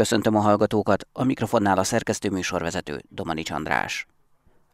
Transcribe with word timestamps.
Köszöntöm 0.00 0.36
a 0.36 0.40
hallgatókat, 0.40 1.06
a 1.12 1.24
mikrofonnál 1.24 1.78
a 1.78 1.84
szerkesztő 1.84 2.30
műsorvezető 2.30 3.02
Domanics 3.08 3.50
András. 3.50 4.06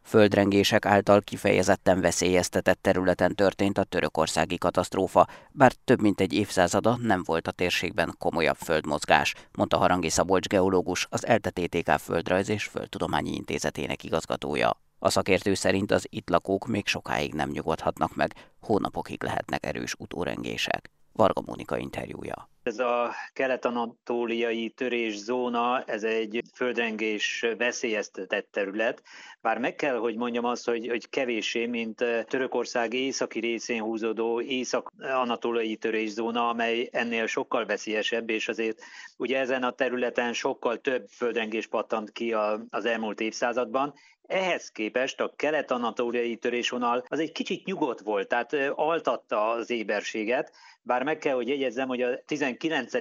Földrengések 0.03 0.85
által 0.85 1.21
kifejezetten 1.21 2.01
veszélyeztetett 2.01 2.81
területen 2.81 3.35
történt 3.35 3.77
a 3.77 3.83
törökországi 3.83 4.57
katasztrófa, 4.57 5.27
bár 5.51 5.73
több 5.83 6.01
mint 6.01 6.21
egy 6.21 6.33
évszázada 6.33 6.97
nem 7.01 7.21
volt 7.25 7.47
a 7.47 7.51
térségben 7.51 8.15
komolyabb 8.17 8.55
földmozgás, 8.55 9.33
mondta 9.51 9.77
Harangi 9.77 10.09
Szabolcs 10.09 10.47
geológus, 10.47 11.07
az 11.09 11.25
ELTE-TTK 11.25 11.89
Földrajz 11.89 12.49
és 12.49 12.63
Földtudományi 12.63 13.35
Intézetének 13.35 14.03
igazgatója. 14.03 14.81
A 14.99 15.09
szakértő 15.09 15.53
szerint 15.53 15.91
az 15.91 16.07
itt 16.09 16.29
lakók 16.29 16.67
még 16.67 16.87
sokáig 16.87 17.33
nem 17.33 17.49
nyugodhatnak 17.49 18.15
meg, 18.15 18.33
hónapokig 18.61 19.23
lehetnek 19.23 19.65
erős 19.65 19.93
utórengések. 19.97 20.91
Varga 21.13 21.41
Mónika 21.45 21.77
interjúja. 21.77 22.49
Ez 22.67 22.79
a 22.79 23.13
kelet-anatóliai 23.33 24.69
törészóna, 24.69 25.83
ez 25.83 26.03
egy 26.03 26.41
földrengés 26.53 27.45
veszélyeztetett 27.57 28.51
terület, 28.51 29.03
bár 29.41 29.57
meg 29.57 29.75
kell, 29.75 29.97
hogy 29.97 30.15
mondjam 30.15 30.45
azt, 30.45 30.65
hogy, 30.65 30.87
hogy 30.87 31.09
kevésé, 31.09 31.65
mint 31.65 32.03
Törökország 32.27 32.93
északi 32.93 33.39
részén 33.39 33.81
húzódó 33.81 34.41
észak-anatóliai 34.41 35.75
törészóna, 35.75 36.49
amely 36.49 36.89
ennél 36.91 37.27
sokkal 37.27 37.65
veszélyesebb, 37.65 38.29
és 38.29 38.47
azért 38.47 38.81
ugye 39.17 39.39
ezen 39.39 39.63
a 39.63 39.71
területen 39.71 40.33
sokkal 40.33 40.81
több 40.81 41.07
földrengés 41.09 41.67
pattant 41.67 42.11
ki 42.11 42.33
az 42.69 42.85
elmúlt 42.85 43.19
évszázadban, 43.19 43.93
ehhez 44.27 44.71
képest 44.71 45.21
a 45.21 45.33
kelet-anatóliai 45.35 46.35
törésvonal 46.35 47.03
az 47.07 47.19
egy 47.19 47.31
kicsit 47.31 47.65
nyugodt 47.65 47.99
volt, 47.99 48.27
tehát 48.27 48.53
altatta 48.75 49.49
az 49.49 49.69
éberséget, 49.69 50.51
bár 50.81 51.03
meg 51.03 51.17
kell, 51.17 51.35
hogy 51.35 51.47
jegyezzem, 51.47 51.87
hogy 51.87 52.01
a 52.01 52.23
19. 52.25 52.56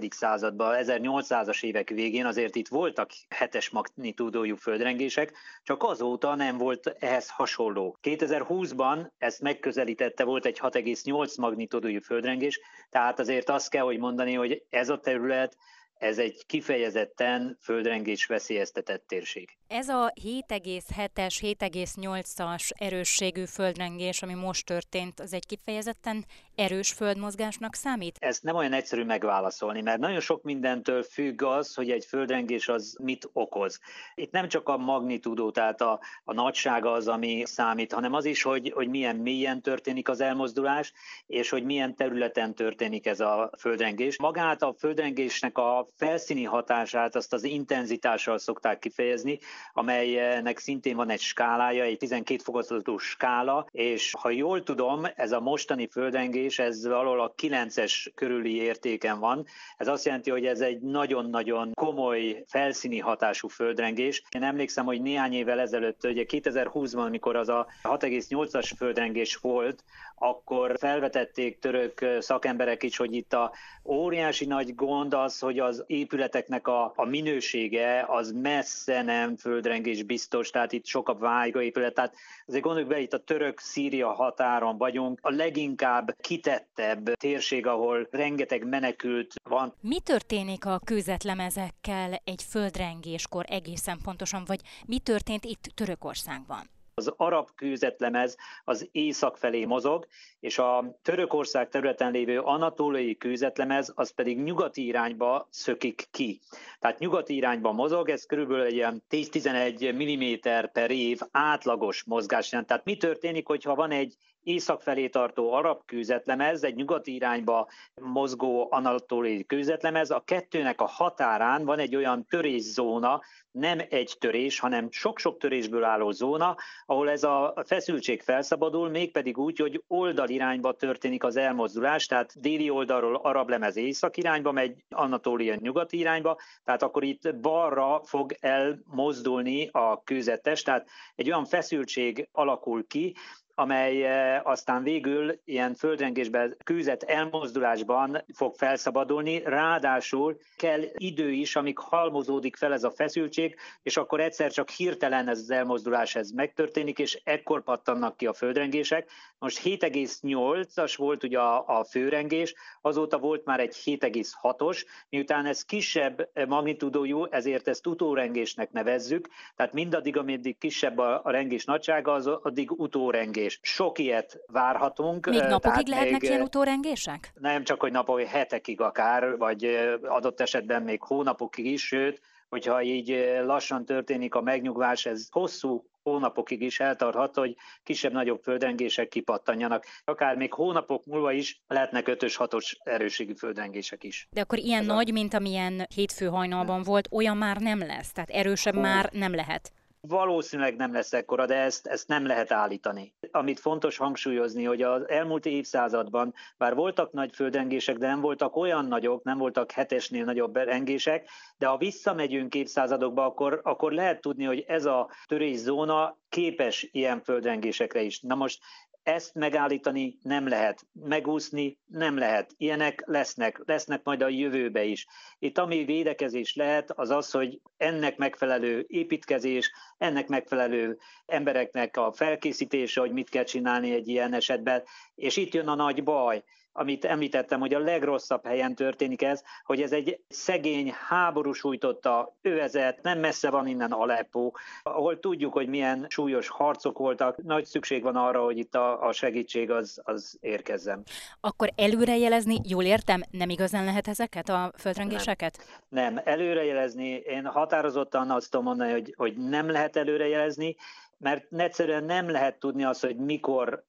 században, 0.09 0.77
1800-as 0.79 1.65
évek 1.65 1.89
végén 1.89 2.27
azért 2.27 2.57
itt 2.57 2.69
voltak 2.69 3.11
hetes 3.29 3.71
magnitúdójú 3.71 4.57
földrengések, 4.57 5.33
csak 5.63 5.83
azóta 5.83 6.35
nem 6.35 6.59
volt 6.59 6.97
ehhez 6.99 7.31
hasonló. 7.31 7.99
2020-ban 8.03 9.07
ezt 9.19 9.41
megközelítette, 9.41 10.25
volt 10.25 10.47
egy 10.47 10.59
6,8 10.63 11.39
magnitúdójú 11.39 12.01
földrengés, 12.01 12.61
tehát 12.91 13.19
azért 13.19 13.49
azt 13.49 13.71
kell, 13.71 13.85
hogy 13.85 13.99
mondani, 13.99 14.35
hogy 14.35 14.63
ez 14.71 14.89
a 14.89 14.99
terület 14.99 15.57
ez 15.99 16.19
egy 16.19 16.47
kifejezetten 16.47 17.59
földrengés 17.63 18.27
veszélyeztetett 18.27 19.05
térség. 19.07 19.57
Ez 19.69 19.89
a 19.89 20.13
7,7-es, 20.23 21.37
7,8-as 21.41 22.71
erősségű 22.75 23.45
földrengés, 23.45 24.23
ami 24.23 24.35
most 24.35 24.67
történt, 24.67 25.21
az 25.21 25.33
egy 25.33 25.47
kifejezetten 25.47 26.25
erős 26.55 26.93
földmozgásnak 26.93 27.75
számít? 27.75 28.17
Ezt 28.21 28.43
nem 28.43 28.57
olyan 28.57 28.73
egyszerű 28.73 29.05
megválaszolni, 29.05 29.83
mert 29.83 29.99
nagyon 29.99 30.21
sok 30.21 30.43
mindentől 30.43 31.03
függ 31.03 31.43
az, 31.43 31.75
hogy 31.75 31.91
egy 31.91 32.05
földrengés 32.05 32.69
az 32.69 32.97
mit 33.03 33.29
okoz. 33.33 33.81
Itt 34.15 34.31
nem 34.31 34.49
csak 34.49 34.69
a 34.69 34.77
magnitúdó, 34.77 35.51
tehát 35.51 35.81
a, 35.81 36.01
a 36.25 36.33
nagysága 36.33 36.93
az, 36.93 37.09
ami 37.09 37.43
számít, 37.45 37.93
hanem 37.93 38.13
az 38.13 38.25
is, 38.25 38.43
hogy, 38.43 38.73
hogy 38.75 38.89
milyen 38.89 39.17
mélyen 39.17 39.63
történik 39.63 40.09
az 40.09 40.21
elmozdulás, 40.21 40.93
és 41.27 41.51
hogy 41.51 41.65
milyen 41.65 41.97
területen 41.97 42.55
történik 42.55 43.07
ez 43.07 43.21
a 43.21 43.51
földrengés. 43.59 44.19
Magát 44.19 44.63
a 44.63 44.75
földrengésnek 44.79 45.59
a 45.59 45.86
felszíni 45.97 46.45
hatását 46.45 47.17
azt 47.17 47.33
az 47.33 47.45
intenzitással 47.45 48.39
szokták 48.39 48.79
kifejezni, 48.79 49.39
amelynek 49.73 50.59
szintén 50.59 50.97
van 50.97 51.11
egy 51.11 51.21
skálája, 51.21 51.83
egy 51.83 51.99
12 51.99 52.43
fokozatú 52.43 52.99
skála, 52.99 53.67
és 53.71 54.13
ha 54.19 54.31
jól 54.31 54.63
tudom, 54.63 55.07
ez 55.15 55.33
a 55.33 55.41
mostani 55.41 55.87
földrengés, 55.87 56.59
ez 56.59 56.87
valahol 56.87 57.21
a 57.21 57.35
9-es 57.43 58.07
körüli 58.15 58.55
értéken 58.57 59.19
van. 59.19 59.47
Ez 59.77 59.89
azt 59.89 60.05
jelenti, 60.05 60.31
hogy 60.31 60.47
ez 60.47 60.61
egy 60.61 60.81
nagyon-nagyon 60.81 61.73
komoly 61.75 62.45
felszíni 62.47 62.99
hatású 62.99 63.49
földrengés. 63.49 64.23
Én 64.31 64.43
emlékszem, 64.43 64.85
hogy 64.85 65.03
néhány 65.03 65.33
évvel 65.33 65.61
ezelőtt, 65.61 66.05
ugye 66.05 66.25
2020-ban, 66.29 67.07
amikor 67.07 67.37
az 67.37 67.49
a 67.49 67.67
6,8-as 67.83 68.71
földrengés 68.77 69.37
volt, 69.37 69.85
akkor 70.19 70.79
felvetették 70.79 71.59
török 71.59 72.07
szakemberek 72.19 72.83
is, 72.83 72.97
hogy 72.97 73.15
itt 73.15 73.33
a 73.33 73.53
óriási 73.85 74.47
nagy 74.47 74.75
gond 74.75 75.15
az, 75.15 75.39
hogy 75.39 75.59
az 75.59 75.76
épületeknek 75.87 76.69
a, 76.69 76.93
a 76.97 77.05
minősége 77.05 78.05
az 78.09 78.33
messze 78.33 79.03
nem 79.03 79.37
földrengés 79.37 80.03
biztos, 80.03 80.51
tehát 80.51 80.73
itt 80.73 80.87
sok 80.87 81.09
a 81.09 81.15
vájga 81.15 81.63
épület, 81.63 81.95
tehát 81.95 82.15
azért 82.47 82.63
gondoljuk 82.63 82.91
be, 82.91 83.01
itt 83.01 83.13
a 83.13 83.25
török-szíria 83.25 84.13
határon 84.13 84.79
vagyunk, 84.79 85.19
a 85.23 85.31
leginkább 85.31 86.17
kitettebb 86.21 87.13
térség, 87.13 87.67
ahol 87.67 88.09
rengeteg 88.11 88.69
menekült 88.69 89.35
van. 89.49 89.75
Mi 89.81 90.01
történik 90.01 90.67
a 90.67 90.81
kőzetlemezekkel 90.85 92.21
egy 92.25 92.43
földrengéskor 92.49 93.45
egészen 93.49 93.99
pontosan, 94.03 94.43
vagy 94.47 94.61
mi 94.87 94.99
történt 94.99 95.45
itt 95.45 95.63
Törökországban? 95.75 96.76
Az 96.99 97.13
arab 97.17 97.49
kőzetlemez 97.55 98.37
az 98.65 98.89
észak 98.93 99.37
felé 99.37 99.65
mozog, 99.65 100.07
és 100.41 100.59
a 100.59 100.99
Törökország 101.03 101.69
területen 101.69 102.13
lévő 102.13 102.41
anatóliai 102.41 103.17
kőzetlemez 103.17 103.93
az 103.95 104.11
pedig 104.11 104.43
nyugati 104.43 104.87
irányba 104.87 105.49
szökik 105.51 106.07
ki. 106.11 106.41
Tehát 106.79 106.99
nyugati 106.99 107.35
irányba 107.35 107.73
mozog, 107.73 108.09
ez 108.09 108.27
körülbelül 108.27 108.65
egy 108.65 108.73
ilyen 108.73 109.03
10-11 109.11 109.95
mm 109.95 110.51
per 110.73 110.91
év 110.91 111.21
átlagos 111.31 112.05
mozgás. 112.05 112.49
Tehát 112.49 112.85
mi 112.85 112.97
történik, 112.97 113.47
hogyha 113.47 113.75
van 113.75 113.91
egy 113.91 114.17
észak 114.47 114.83
felé 114.83 115.09
tartó 115.09 115.53
arab 115.53 115.85
kőzetlemez, 115.85 116.65
egy 116.65 116.75
nyugati 116.75 117.15
irányba 117.15 117.69
mozgó 118.01 118.69
anatóliai 118.71 119.45
kőzetlemez, 119.45 120.11
a 120.11 120.23
kettőnek 120.25 120.81
a 120.81 120.87
határán 120.87 121.65
van 121.65 121.79
egy 121.79 121.97
olyan 121.97 122.27
törészóna, 122.29 123.21
nem 123.51 123.79
egy 123.89 124.17
törés, 124.19 124.59
hanem 124.59 124.91
sok-sok 124.91 125.39
törésből 125.39 125.85
álló 125.85 126.11
zóna, 126.11 126.57
ahol 126.87 127.11
ez 127.11 127.23
a 127.25 127.55
feszültség 127.67 128.23
felszabadul, 128.23 128.89
mégpedig 128.89 129.39
úgy, 129.39 129.59
hogy 129.59 129.83
oldalirányba 129.87 130.73
történik 130.73 131.25
az 131.25 131.37
elmozdulás, 131.37 132.07
tehát 132.07 132.41
déli 132.41 132.71
oldalról 132.71 133.15
arab 133.15 133.49
lemez 133.49 133.77
észak 133.77 134.17
irányba 134.17 134.53
megy, 134.53 134.85
Anatólia 134.89 135.55
nyugati 135.55 135.99
irányba, 135.99 136.39
tehát 136.65 136.83
akkor 136.83 137.05
itt 137.05 137.37
balra 137.37 138.01
fog 138.05 138.33
elmozdulni 138.41 139.69
a 139.73 140.03
kőzetes, 140.03 140.63
tehát 140.63 140.89
egy 141.15 141.27
olyan 141.27 141.45
feszültség 141.45 142.29
alakul 142.33 142.87
ki, 142.87 143.15
amely 143.59 144.05
eh, 144.05 144.47
aztán 144.47 144.83
végül 144.83 145.41
ilyen 145.45 145.75
földrengésben, 145.75 146.57
kőzet 146.65 147.03
elmozdulásban 147.03 148.25
fog 148.35 148.55
felszabadulni, 148.55 149.43
ráadásul 149.45 150.37
kell 150.57 150.83
idő 150.97 151.31
is, 151.31 151.57
amíg 151.57 151.79
halmozódik 151.79 152.57
fel 152.57 152.73
ez 152.73 152.85
a 152.85 152.91
feszültség, 152.91 153.57
és 153.83 153.97
akkor 153.97 154.21
egyszer 154.21 154.51
csak 154.53 154.71
hirtelen 154.71 155.29
ez 155.29 155.39
az 155.39 155.51
elmozdulás 155.51 156.15
ez 156.15 156.31
megtörténik, 156.31 156.99
és 156.99 157.21
ekkor 157.25 157.63
pattannak 157.63 158.17
ki 158.17 158.27
a 158.27 158.33
földrengések. 158.33 159.11
Most 159.39 159.61
7,8-as 159.63 160.95
volt 160.97 161.25
ugye 161.25 161.39
a, 161.39 161.79
a 161.79 161.85
főrengés, 161.85 162.55
azóta 162.81 163.19
volt 163.19 163.45
már 163.45 163.61
egy 163.61 163.75
7,6-os, 163.85 164.85
miután 165.09 165.47
ez 165.47 165.65
kisebb 165.65 166.31
magnitudójú, 166.49 167.25
ezért 167.25 167.69
ezt 167.69 167.87
utórengésnek 167.87 168.73
nevezzük, 168.73 169.29
tehát 169.55 169.73
mindaddig, 169.73 170.17
ameddig 170.17 170.59
kisebb 170.59 170.99
a, 170.99 171.21
a 171.25 171.31
rengés 171.31 171.65
nagysága, 171.65 172.13
az 172.13 172.27
addig 172.27 172.71
utórengés 172.71 173.45
utórengés. 173.47 173.59
Sok 173.63 173.99
ilyet 173.99 174.39
várhatunk. 174.47 175.27
Még 175.27 175.43
napokig 175.43 175.87
lehetnek 175.87 176.21
még, 176.21 176.31
ilyen 176.31 176.43
utórengések? 176.43 177.33
Nem 177.35 177.65
csak, 177.65 177.81
hogy 177.81 177.93
napok, 177.93 178.21
hetekig 178.21 178.81
akár, 178.81 179.37
vagy 179.37 179.65
adott 180.03 180.41
esetben 180.41 180.83
még 180.83 181.03
hónapokig 181.03 181.67
is, 181.67 181.87
sőt, 181.87 182.21
hogyha 182.49 182.83
így 182.83 183.39
lassan 183.45 183.85
történik 183.85 184.35
a 184.35 184.41
megnyugvás, 184.41 185.07
ez 185.07 185.27
hosszú 185.31 185.85
hónapokig 186.03 186.63
is 186.63 186.81
eltarthat, 186.81 187.35
hogy 187.35 187.57
kisebb-nagyobb 187.83 188.43
földrengések 188.43 189.09
kipattanjanak. 189.09 189.85
Akár 190.05 190.37
még 190.37 190.53
hónapok 190.53 191.05
múlva 191.05 191.33
is 191.33 191.63
lehetnek 191.67 192.09
ötös, 192.09 192.37
hatos 192.37 192.77
erőségű 192.85 193.35
földrengések 193.35 194.05
is. 194.05 194.29
De 194.31 194.41
akkor 194.41 194.59
ilyen 194.59 194.81
Ez 194.81 194.87
nagy, 194.87 195.11
a... 195.11 195.13
mint 195.13 195.35
amilyen 195.35 195.87
hétfő 195.95 196.27
hajnalban 196.27 196.83
volt, 196.83 197.09
olyan 197.11 197.37
már 197.37 197.57
nem 197.57 197.79
lesz? 197.79 198.13
Tehát 198.13 198.31
erősebb 198.31 198.75
Hú. 198.75 198.81
már 198.81 199.11
nem 199.13 199.35
lehet? 199.35 199.73
Valószínűleg 200.01 200.77
nem 200.77 200.93
lesz 200.93 201.13
ekkora, 201.13 201.47
de 201.47 201.55
ezt, 201.55 201.87
ezt 201.87 202.09
nem 202.09 202.27
lehet 202.27 202.53
állítani. 202.53 203.15
Amit 203.37 203.61
fontos 203.61 203.97
hangsúlyozni, 203.97 204.65
hogy 204.65 204.83
az 204.83 205.09
elmúlt 205.09 205.47
évszázadban, 205.47 206.35
bár 206.57 206.75
voltak 206.75 207.13
nagy 207.13 207.35
földrengések, 207.35 207.97
de 207.97 208.07
nem 208.07 208.21
voltak 208.21 208.57
olyan 208.57 208.85
nagyok, 208.85 209.23
nem 209.23 209.39
voltak 209.39 209.71
hetesnél 209.71 210.25
nagyobb 210.25 210.57
rengések, 210.57 211.29
de 211.59 211.67
ha 211.67 211.77
visszamegyünk 211.77 212.55
évszázadokba, 212.55 213.25
akkor, 213.25 213.61
akkor 213.63 213.93
lehet 213.93 214.21
tudni, 214.21 214.45
hogy 214.45 214.65
ez 214.67 214.85
a 214.85 215.11
törészóna 215.27 216.19
képes 216.29 216.89
ilyen 216.93 217.23
földrengésekre 217.23 218.03
is. 218.03 218.21
Na 218.21 218.35
most 218.35 218.61
ezt 219.07 219.35
megállítani 219.35 220.19
nem 220.23 220.49
lehet, 220.49 220.87
megúszni 220.93 221.79
nem 221.87 222.19
lehet. 222.19 222.55
Ilyenek 222.57 223.03
lesznek, 223.05 223.63
lesznek 223.65 224.01
majd 224.05 224.23
a 224.23 224.29
jövőbe 224.29 224.85
is. 224.85 225.07
Itt 225.39 225.59
ami 225.59 225.85
védekezés 225.85 226.55
lehet, 226.55 226.91
az 226.91 227.11
az, 227.11 227.31
hogy 227.31 227.61
ennek 227.77 228.17
megfelelő 228.17 228.85
építkezés, 228.89 229.73
ennek 229.99 230.29
megfelelő 230.29 230.99
embereknek 231.27 231.97
a 231.97 232.13
felkészítése, 232.13 233.01
hogy 233.01 233.13
mit 233.13 233.29
kell 233.29 233.45
csinálni 233.45 233.93
egy 233.93 234.09
ilyen 234.09 234.33
esetben, 234.33 234.83
és 235.15 235.37
itt 235.37 235.55
jön 235.55 235.69
a 235.69 235.75
nagy 235.75 236.03
baj, 236.03 236.45
amit 236.77 237.05
említettem, 237.05 237.61
hogy 237.61 237.75
a 237.75 237.79
legrosszabb 237.79 238.47
helyen 238.47 238.75
történik 238.75 239.23
ez, 239.23 239.43
hogy 239.65 239.83
ez 239.83 239.93
egy 239.93 240.21
szegény, 240.29 240.93
háború 241.09 241.53
sújtotta 241.53 242.37
övezet, 242.43 243.03
nem 243.03 243.19
messze 243.19 243.51
van 243.51 243.67
innen 243.67 243.93
Aleppo, 243.93 244.51
ahol 244.83 245.21
tudjuk, 245.21 245.53
hogy 245.53 245.69
milyen 245.69 246.07
súlyos 246.09 246.49
harcok 246.49 246.99
voltak, 246.99 247.43
nagy 247.43 247.65
szükség 247.65 248.03
van 248.03 248.17
arra, 248.17 248.45
hogy 248.45 248.59
itt 248.59 248.75
a, 248.75 249.07
a 249.07 249.13
segítség 249.13 249.71
az, 249.71 250.01
az 250.05 250.39
érkezzen. 250.41 251.03
Akkor 251.41 251.73
előrejelezni, 251.77 252.61
jól 252.69 252.85
értem, 252.85 253.23
nem 253.31 253.49
igazán 253.49 253.85
lehet 253.85 254.09
ezeket 254.09 254.49
a 254.49 254.73
földrengéseket? 254.79 255.59
Nem, 255.89 256.15
nem 256.15 256.23
előrejelezni, 256.25 257.09
én 257.09 257.47
határozottan 257.47 258.31
azt 258.31 258.51
tudom 258.51 258.67
mondani, 258.67 258.91
hogy, 258.91 259.15
hogy 259.17 259.37
nem 259.37 259.71
lehet 259.71 259.97
előrejelezni, 259.97 260.77
mert 261.19 261.53
egyszerűen 261.53 262.05
nem 262.05 262.31
lehet 262.31 262.59
tudni 262.59 262.85
azt, 262.85 263.05
hogy 263.05 263.17
mikor 263.17 263.85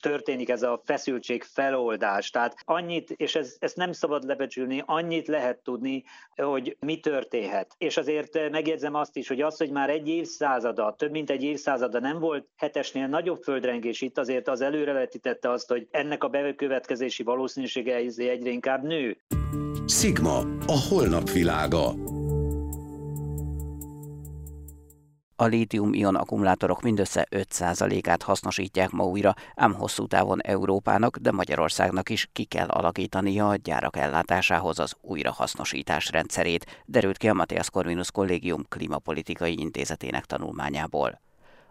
történik 0.00 0.48
ez 0.48 0.62
a 0.62 0.82
feszültség 0.84 1.42
feloldás. 1.42 2.30
Tehát 2.30 2.54
annyit, 2.64 3.10
és 3.10 3.34
ez, 3.34 3.56
ezt 3.58 3.76
nem 3.76 3.92
szabad 3.92 4.24
lebecsülni, 4.24 4.82
annyit 4.86 5.28
lehet 5.28 5.58
tudni, 5.58 6.04
hogy 6.36 6.76
mi 6.80 7.00
történhet. 7.00 7.74
És 7.78 7.96
azért 7.96 8.50
megjegyzem 8.50 8.94
azt 8.94 9.16
is, 9.16 9.28
hogy 9.28 9.40
az, 9.40 9.56
hogy 9.56 9.70
már 9.70 9.90
egy 9.90 10.08
évszázada, 10.08 10.94
több 10.98 11.10
mint 11.10 11.30
egy 11.30 11.42
évszázada 11.42 12.00
nem 12.00 12.18
volt 12.18 12.46
hetesnél 12.56 13.06
nagyobb 13.06 13.42
földrengés 13.42 14.00
itt, 14.00 14.18
azért 14.18 14.48
az 14.48 14.60
előrevetítette 14.60 15.50
azt, 15.50 15.68
hogy 15.68 15.88
ennek 15.90 16.24
a 16.24 16.28
bekövetkezési 16.28 17.22
valószínűsége 17.22 17.94
egyre 17.94 18.50
inkább 18.50 18.82
nő. 18.82 19.16
Sigma, 19.86 20.38
a 20.66 20.86
holnap 20.88 21.30
világa. 21.30 21.94
A 25.42 25.46
lítium-ion 25.46 26.14
akkumulátorok 26.14 26.82
mindössze 26.82 27.26
5%-át 27.30 28.22
hasznosítják 28.22 28.90
ma 28.90 29.04
újra, 29.04 29.34
ám 29.54 29.74
hosszú 29.74 30.06
távon 30.06 30.42
Európának, 30.42 31.16
de 31.16 31.32
Magyarországnak 31.32 32.08
is 32.08 32.28
ki 32.32 32.44
kell 32.44 32.68
alakítania 32.68 33.48
a 33.48 33.56
gyárak 33.56 33.96
ellátásához 33.96 34.78
az 34.78 34.94
újrahasznosítás 35.00 36.10
rendszerét, 36.10 36.82
derült 36.86 37.16
ki 37.16 37.28
a 37.28 37.34
Matthias 37.34 37.70
Corvinus 37.70 38.10
Kollégium 38.10 38.64
Klimapolitikai 38.68 39.58
Intézetének 39.58 40.24
tanulmányából. 40.24 41.20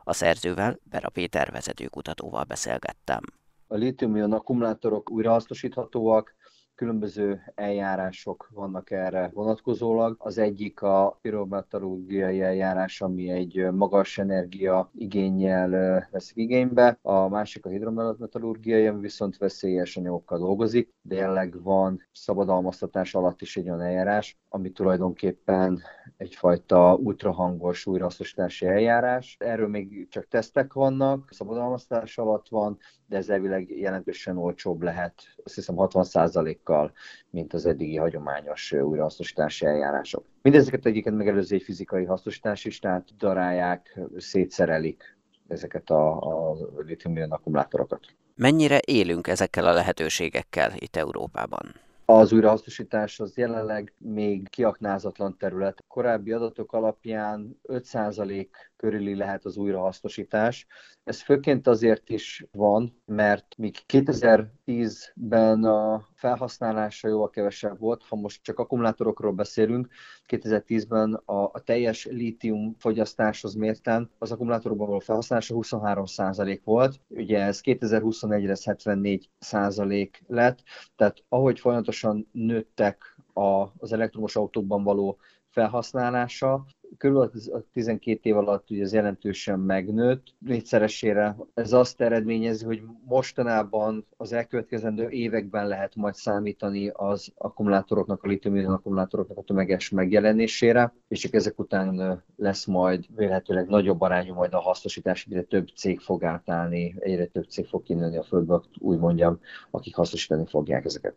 A 0.04 0.14
szerzővel, 0.14 0.80
Bera 0.84 1.10
Péter 1.10 1.52
vezetőkutatóval 1.52 2.44
beszélgettem. 2.44 3.22
A 3.68 3.76
lítium-ion 3.76 4.34
akkumulátorok 4.34 5.12
újrahasznosíthatóak, 5.12 6.36
különböző 6.81 7.42
eljárások 7.56 8.50
vannak 8.54 8.92
erre 8.92 9.30
vonatkozólag. 9.33 10.16
Az 10.19 10.38
egyik 10.38 10.81
a 10.81 11.18
pirometalurgiai 11.22 12.42
eljárás, 12.42 13.01
ami 13.01 13.30
egy 13.30 13.72
magas 13.72 14.18
energia 14.18 14.92
igényel 14.95 15.69
vesz 16.12 16.31
igénybe, 16.33 16.98
a 17.01 17.28
másik 17.28 17.66
a 17.66 17.69
hidrometalurgiai, 17.69 18.88
ami 18.88 19.01
viszont 19.01 19.38
veszélyes 19.38 19.98
anyagokkal 19.98 20.38
dolgozik, 20.38 20.94
de 21.01 21.16
jelenleg 21.16 21.62
van 21.63 22.07
szabadalmaztatás 22.12 23.16
alatt 23.16 23.42
is 23.42 23.57
egy 23.57 23.69
olyan 23.69 23.81
eljárás, 23.81 24.38
ami 24.50 24.72
tulajdonképpen 24.72 25.81
egyfajta 26.22 26.94
ultrahangos 26.94 27.86
újrahasznosítási 27.86 28.66
eljárás. 28.66 29.36
Erről 29.40 29.68
még 29.68 30.08
csak 30.10 30.28
tesztek 30.28 30.74
vannak, 30.74 31.30
szabadalmaztatás 31.32 32.18
alatt 32.18 32.48
van, 32.50 32.78
de 33.06 33.18
ez 33.18 33.30
elvileg 33.30 33.70
jelentősen 33.70 34.38
olcsóbb 34.38 34.82
lehet, 34.82 35.14
azt 35.44 35.56
hiszem 35.56 35.76
60%-kal, 35.78 36.92
mint 37.30 37.54
az 37.54 37.66
eddigi 37.66 37.98
hagyományos 37.98 38.72
újrahasznosítási 38.72 39.66
eljárások. 39.66 40.26
Mindezeket 40.42 40.86
egyébként 40.86 41.18
megelőzi 41.18 41.56
egy 41.56 41.64
fizikai 41.64 42.06
hasznosítás 42.06 42.66
is, 42.66 42.80
tehát 42.80 43.18
darálják, 43.18 44.00
szétszerelik 44.18 45.18
ezeket 45.48 45.90
a, 45.90 46.20
a 46.20 46.58
litium 46.86 47.32
akkumulátorokat. 47.32 48.06
Mennyire 48.36 48.80
élünk 48.86 49.28
ezekkel 49.28 49.66
a 49.66 49.74
lehetőségekkel 49.74 50.72
itt 50.76 50.96
Európában? 50.96 51.76
Az 52.12 52.34
újrahasznosítás 52.34 53.19
az 53.19 53.38
jelenleg 53.38 53.94
még 53.98 54.50
kiaknázatlan 54.50 55.38
terület. 55.38 55.84
Korábbi 55.88 56.31
adatok 56.31 56.74
alapján 56.74 57.60
5% 57.68 58.48
körüli 58.75 59.16
lehet 59.16 59.46
az 59.46 59.58
újrahasznosítás. 59.58 60.68
Ez 61.04 61.22
főként 61.22 61.68
azért 61.68 62.10
is 62.10 62.46
van, 62.52 63.02
mert 63.06 63.46
míg 63.58 63.75
2010-ben 63.88 65.63
a 65.63 66.06
felhasználása 66.13 67.08
jóval 67.08 67.30
kevesebb 67.30 67.80
volt, 67.80 68.04
ha 68.04 68.16
most 68.16 68.44
csak 68.44 68.60
akkumulátorokról 68.60 69.31
beszélünk, 69.31 69.88
2010-ben 70.28 71.13
a, 71.13 71.44
a 71.44 71.62
teljes 71.63 72.06
lítium 72.06 72.75
fogyasztáshoz 72.80 73.54
mérten 73.54 74.12
az 74.18 74.31
akkumulátorokban 74.31 74.88
való 74.88 75.00
felhasználása 75.00 75.56
23% 75.58 76.60
volt, 76.63 77.00
ugye 77.08 77.40
ez 77.40 77.60
2021-re 77.63 78.56
74% 78.56 80.10
lett, 80.28 80.60
tehát 80.96 81.24
ahogy 81.30 81.60
folyamatosan 81.60 82.00
nőttek 82.31 83.18
a, 83.33 83.65
az 83.77 83.94
elektromos 83.94 84.36
autókban 84.36 84.83
való 84.83 85.18
felhasználása, 85.51 86.65
körülbelül 86.98 87.65
12 87.71 88.19
év 88.21 88.38
alatt 88.38 88.69
ugye 88.69 88.81
ez 88.83 88.94
jelentősen 88.94 89.59
megnőtt, 89.59 90.36
négyszeresére. 90.39 91.38
Ez 91.53 91.74
azt 91.74 92.01
eredményezi, 92.01 92.65
hogy 92.65 92.81
mostanában 93.06 94.06
az 94.18 94.33
elkövetkezendő 94.33 95.09
években 95.09 95.68
lehet 95.68 95.95
majd 95.95 96.13
számítani 96.13 96.89
az 96.94 97.31
akkumulátoroknak, 97.36 98.24
a 98.24 98.27
litium 98.27 98.71
akkumulátoroknak 98.71 99.38
a 99.38 99.44
tömeges 99.44 99.89
megjelenésére, 99.89 100.94
és 101.07 101.19
csak 101.19 101.33
ezek 101.33 101.59
után 101.59 102.24
lesz 102.36 102.65
majd 102.65 103.06
vélhetőleg 103.15 103.68
nagyobb 103.68 104.01
arányú 104.01 104.33
majd 104.33 104.53
a 104.53 104.59
hasznosítás, 104.59 105.25
egyre 105.25 105.42
több 105.42 105.68
cég 105.75 106.00
fog 106.00 106.24
átállni, 106.24 106.95
egyre 107.00 107.25
több 107.25 107.50
cég 107.50 107.65
fog 107.65 107.83
kinőni 107.83 108.18
a 108.18 108.24
földbe, 108.24 108.62
úgy 108.77 108.98
mondjam, 108.98 109.39
akik 109.71 109.95
hasznosítani 109.95 110.45
fogják 110.45 110.86
ezeket 110.86 111.15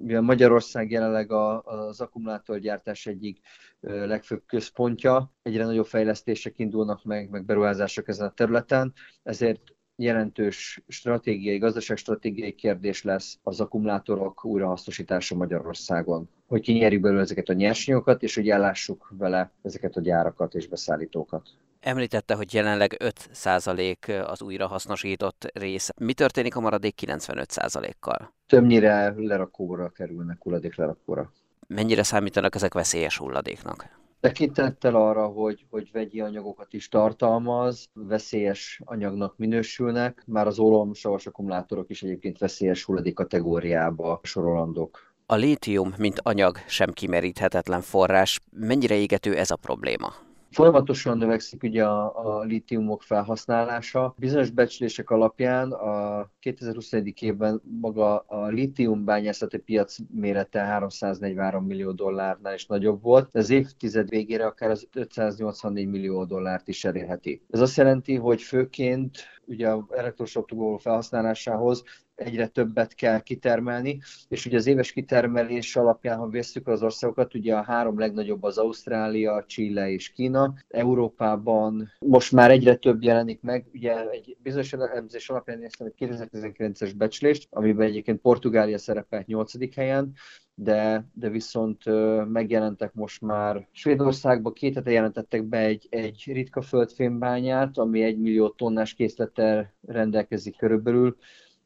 mivel 0.00 0.20
Magyarország 0.20 0.90
jelenleg 0.90 1.30
a, 1.30 1.62
az 1.62 2.00
akkumulátorgyártás 2.00 3.06
egyik 3.06 3.40
legfőbb 3.80 4.42
központja, 4.46 5.32
egyre 5.42 5.64
nagyobb 5.64 5.86
fejlesztések 5.86 6.58
indulnak 6.58 7.04
meg, 7.04 7.30
meg 7.30 7.44
beruházások 7.44 8.08
ezen 8.08 8.26
a 8.26 8.32
területen, 8.32 8.92
ezért 9.22 9.74
jelentős 9.96 10.82
stratégiai, 10.88 11.58
gazdaságstratégiai 11.58 12.54
kérdés 12.54 13.02
lesz 13.02 13.38
az 13.42 13.60
akkumulátorok 13.60 14.44
újrahasznosítása 14.44 15.34
Magyarországon. 15.34 16.28
Hogy 16.46 16.60
kinyerjük 16.60 17.00
belőle 17.00 17.20
ezeket 17.20 17.48
a 17.48 17.52
nyersanyagokat, 17.52 18.22
és 18.22 18.34
hogy 18.34 18.48
ellássuk 18.48 19.12
vele 19.18 19.52
ezeket 19.62 19.96
a 19.96 20.00
gyárakat 20.00 20.54
és 20.54 20.68
beszállítókat. 20.68 21.48
Említette, 21.82 22.34
hogy 22.34 22.54
jelenleg 22.54 22.96
5% 22.98 24.26
az 24.26 24.42
újrahasznosított 24.42 25.50
rész. 25.54 25.90
Mi 26.00 26.12
történik 26.12 26.56
a 26.56 26.60
maradék 26.60 27.00
95%-kal? 27.06 28.32
Többnyire 28.46 29.14
lerakóra 29.16 29.88
kerülnek, 29.88 30.42
hulladék 30.42 30.76
lerakóra. 30.76 31.32
Mennyire 31.66 32.02
számítanak 32.02 32.54
ezek 32.54 32.74
veszélyes 32.74 33.18
hulladéknak? 33.18 34.00
Tekintettel 34.20 34.94
arra, 34.94 35.26
hogy, 35.26 35.66
hogy 35.70 35.88
vegyi 35.92 36.20
anyagokat 36.20 36.72
is 36.72 36.88
tartalmaz, 36.88 37.88
veszélyes 37.92 38.80
anyagnak 38.84 39.36
minősülnek, 39.36 40.22
már 40.26 40.46
az 40.46 40.58
olomsavas 40.58 41.26
akkumulátorok 41.26 41.90
is 41.90 42.02
egyébként 42.02 42.38
veszélyes 42.38 42.84
hulladék 42.84 43.14
kategóriába 43.14 44.20
sorolandók. 44.22 45.14
A 45.26 45.34
lítium, 45.34 45.94
mint 45.98 46.20
anyag, 46.22 46.58
sem 46.66 46.92
kimeríthetetlen 46.92 47.80
forrás. 47.80 48.40
Mennyire 48.50 48.94
égető 48.94 49.36
ez 49.36 49.50
a 49.50 49.56
probléma? 49.56 50.12
Folyamatosan 50.52 51.18
növekszik 51.18 51.62
ugye 51.62 51.84
a, 51.84 52.38
a 52.38 52.42
litiumok 52.42 53.02
felhasználása. 53.02 54.14
Bizonyos 54.18 54.50
becslések 54.50 55.10
alapján 55.10 55.72
a 55.72 56.28
2021. 56.38 57.22
évben 57.22 57.62
maga 57.80 58.18
a 58.18 58.46
litium 58.46 59.04
bányászati 59.04 59.58
piac 59.58 59.96
mérete 60.14 60.60
343 60.60 61.64
millió 61.64 61.92
dollárnál 61.92 62.54
is 62.54 62.66
nagyobb 62.66 63.02
volt. 63.02 63.28
Az 63.32 63.50
évtized 63.50 64.08
végére 64.08 64.46
akár 64.46 64.70
az 64.70 64.88
584 64.94 65.86
millió 65.86 66.24
dollárt 66.24 66.68
is 66.68 66.84
elérheti. 66.84 67.42
Ez 67.50 67.60
azt 67.60 67.76
jelenti, 67.76 68.14
hogy 68.14 68.42
főként 68.42 69.18
ugye 69.46 69.68
az 69.68 69.82
elektromos 69.90 70.36
felhasználásához 70.82 71.82
egyre 72.14 72.46
többet 72.46 72.94
kell 72.94 73.20
kitermelni, 73.20 74.00
és 74.28 74.46
ugye 74.46 74.56
az 74.56 74.66
éves 74.66 74.92
kitermelés 74.92 75.76
alapján, 75.76 76.18
ha 76.18 76.30
veszük 76.30 76.68
az 76.68 76.82
országokat, 76.82 77.34
ugye 77.34 77.54
a 77.54 77.62
három 77.62 77.98
legnagyobb 77.98 78.42
az 78.42 78.58
Ausztrália, 78.58 79.44
Chile 79.46 79.90
és 79.90 80.08
Kína. 80.08 80.54
Európában 80.68 81.92
most 81.98 82.32
már 82.32 82.50
egyre 82.50 82.74
több 82.74 83.02
jelenik 83.02 83.40
meg, 83.40 83.66
ugye 83.74 84.10
egy 84.10 84.36
bizonyos 84.42 84.72
elemzés 84.72 85.30
alapján 85.30 85.58
néztem 85.58 85.86
egy 85.86 86.08
2019-es 86.08 86.92
becslést, 86.96 87.46
amiben 87.50 87.86
egyébként 87.86 88.20
Portugália 88.20 88.78
szerepelt 88.78 89.26
8. 89.26 89.74
helyen, 89.74 90.12
de, 90.54 91.06
de 91.14 91.28
viszont 91.28 91.82
megjelentek 92.28 92.92
most 92.94 93.20
már 93.20 93.68
Svédországban, 93.72 94.52
két 94.52 94.74
hete 94.74 94.90
jelentettek 94.90 95.44
be 95.44 95.58
egy, 95.58 95.86
egy 95.90 96.22
ritka 96.26 96.62
földfémbányát, 96.62 97.78
ami 97.78 98.02
egy 98.02 98.18
millió 98.18 98.48
tonnás 98.48 98.94
készlettel 98.94 99.72
rendelkezik 99.86 100.56
körülbelül, 100.56 101.16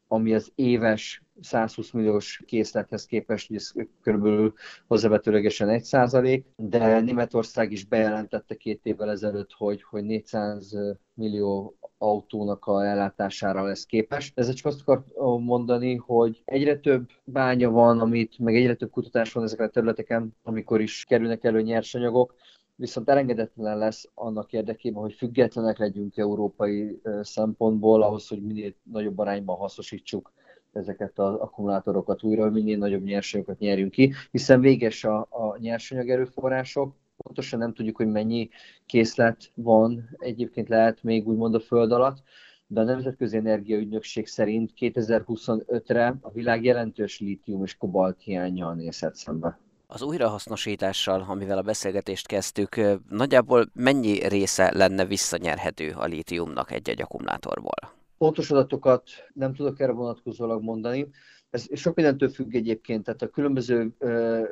ami 0.09 0.35
az 0.35 0.53
éves 0.55 1.23
120 1.41 1.91
milliós 1.91 2.43
készlethez 2.47 3.07
képest, 3.07 3.47
hogy 3.47 3.57
ez 3.57 3.73
körülbelül 4.03 4.53
hozzávetőlegesen 4.87 5.69
1 5.69 5.83
százalék, 5.83 6.47
de 6.57 7.01
Németország 7.01 7.73
is 7.73 7.85
bejelentette 7.85 8.55
két 8.55 8.81
évvel 8.83 9.11
ezelőtt, 9.11 9.53
hogy, 9.53 9.83
hogy 9.83 10.05
400 10.05 10.77
millió 11.15 11.77
autónak 11.99 12.67
a 12.67 12.85
ellátására 12.87 13.63
lesz 13.63 13.85
képes. 13.85 14.33
Ezzel 14.35 14.55
csak 14.55 14.67
azt 14.67 14.81
akar 14.85 15.05
mondani, 15.41 15.95
hogy 15.95 16.43
egyre 16.45 16.79
több 16.79 17.09
bánya 17.25 17.71
van, 17.71 18.01
amit, 18.01 18.39
meg 18.39 18.55
egyre 18.55 18.75
több 18.75 18.91
kutatás 18.91 19.33
van 19.33 19.45
ezeken 19.45 19.67
a 19.67 19.71
területeken, 19.71 20.37
amikor 20.43 20.81
is 20.81 21.05
kerülnek 21.09 21.45
elő 21.45 21.63
nyersanyagok, 21.63 22.35
viszont 22.77 23.09
elengedetlen 23.09 23.79
lesz 23.79 24.09
annak 24.15 24.53
érdekében, 24.53 25.03
hogy 25.03 25.13
függetlenek 25.13 25.79
legyünk 25.79 26.17
európai 26.17 27.01
szempontból, 27.23 28.03
ahhoz, 28.03 28.29
hogy 28.29 28.43
minél 28.43 28.75
nagyobb 28.83 29.19
arányban 29.19 29.57
hasznosítsuk 29.57 30.33
ezeket 30.73 31.19
az 31.19 31.35
akkumulátorokat 31.35 32.23
újra, 32.23 32.43
hogy 32.43 32.53
minél 32.53 32.79
nagyobb 32.79 33.03
nyersanyagokat 33.03 33.59
nyerjünk 33.59 33.91
ki, 33.91 34.13
hiszen 34.31 34.61
véges 34.61 35.05
a, 35.05 35.21
a 35.31 35.57
nyersanyag 35.59 36.11
erőforrások, 36.11 36.95
pontosan 37.17 37.59
nem 37.59 37.73
tudjuk, 37.73 37.97
hogy 37.97 38.07
mennyi 38.07 38.49
készlet 38.87 39.51
van, 39.55 40.09
egyébként 40.19 40.69
lehet 40.69 41.03
még 41.03 41.29
úgymond 41.29 41.55
a 41.55 41.61
föld 41.61 41.93
alatt, 41.93 42.23
de 42.67 42.81
a 42.81 42.85
Nemzetközi 42.85 43.37
Energiaügynökség 43.37 44.27
szerint 44.27 44.73
2025-re 44.79 46.17
a 46.21 46.31
világ 46.31 46.65
jelentős 46.65 47.21
lítium 47.21 47.63
és 47.65 47.77
kobalt 47.77 48.21
hiányjal 48.23 48.75
nézhet 48.75 49.15
szembe. 49.15 49.59
Az 49.89 50.03
újrahasznosítással, 50.03 51.25
amivel 51.29 51.59
a 51.59 51.63
beszélgetést 51.63 52.27
kezdtük, 52.27 52.81
nagyjából 53.09 53.67
mennyi 53.75 54.29
része 54.29 54.77
lenne 54.77 55.05
visszanyerhető 55.05 55.91
a 55.97 56.05
lítiumnak 56.05 56.71
egy-egy 56.71 57.01
akkumulátorból? 57.03 57.75
Pontos 58.19 58.51
adatokat 58.51 59.11
nem 59.33 59.55
tudok 59.55 59.81
erre 59.81 59.93
vonatkozólag 59.93 60.63
mondani. 60.63 61.09
Ez 61.51 61.67
sok 61.73 61.95
mindentől 61.95 62.29
függ 62.29 62.55
egyébként, 62.55 63.05
tehát 63.05 63.23
a 63.23 63.29
különböző 63.29 63.95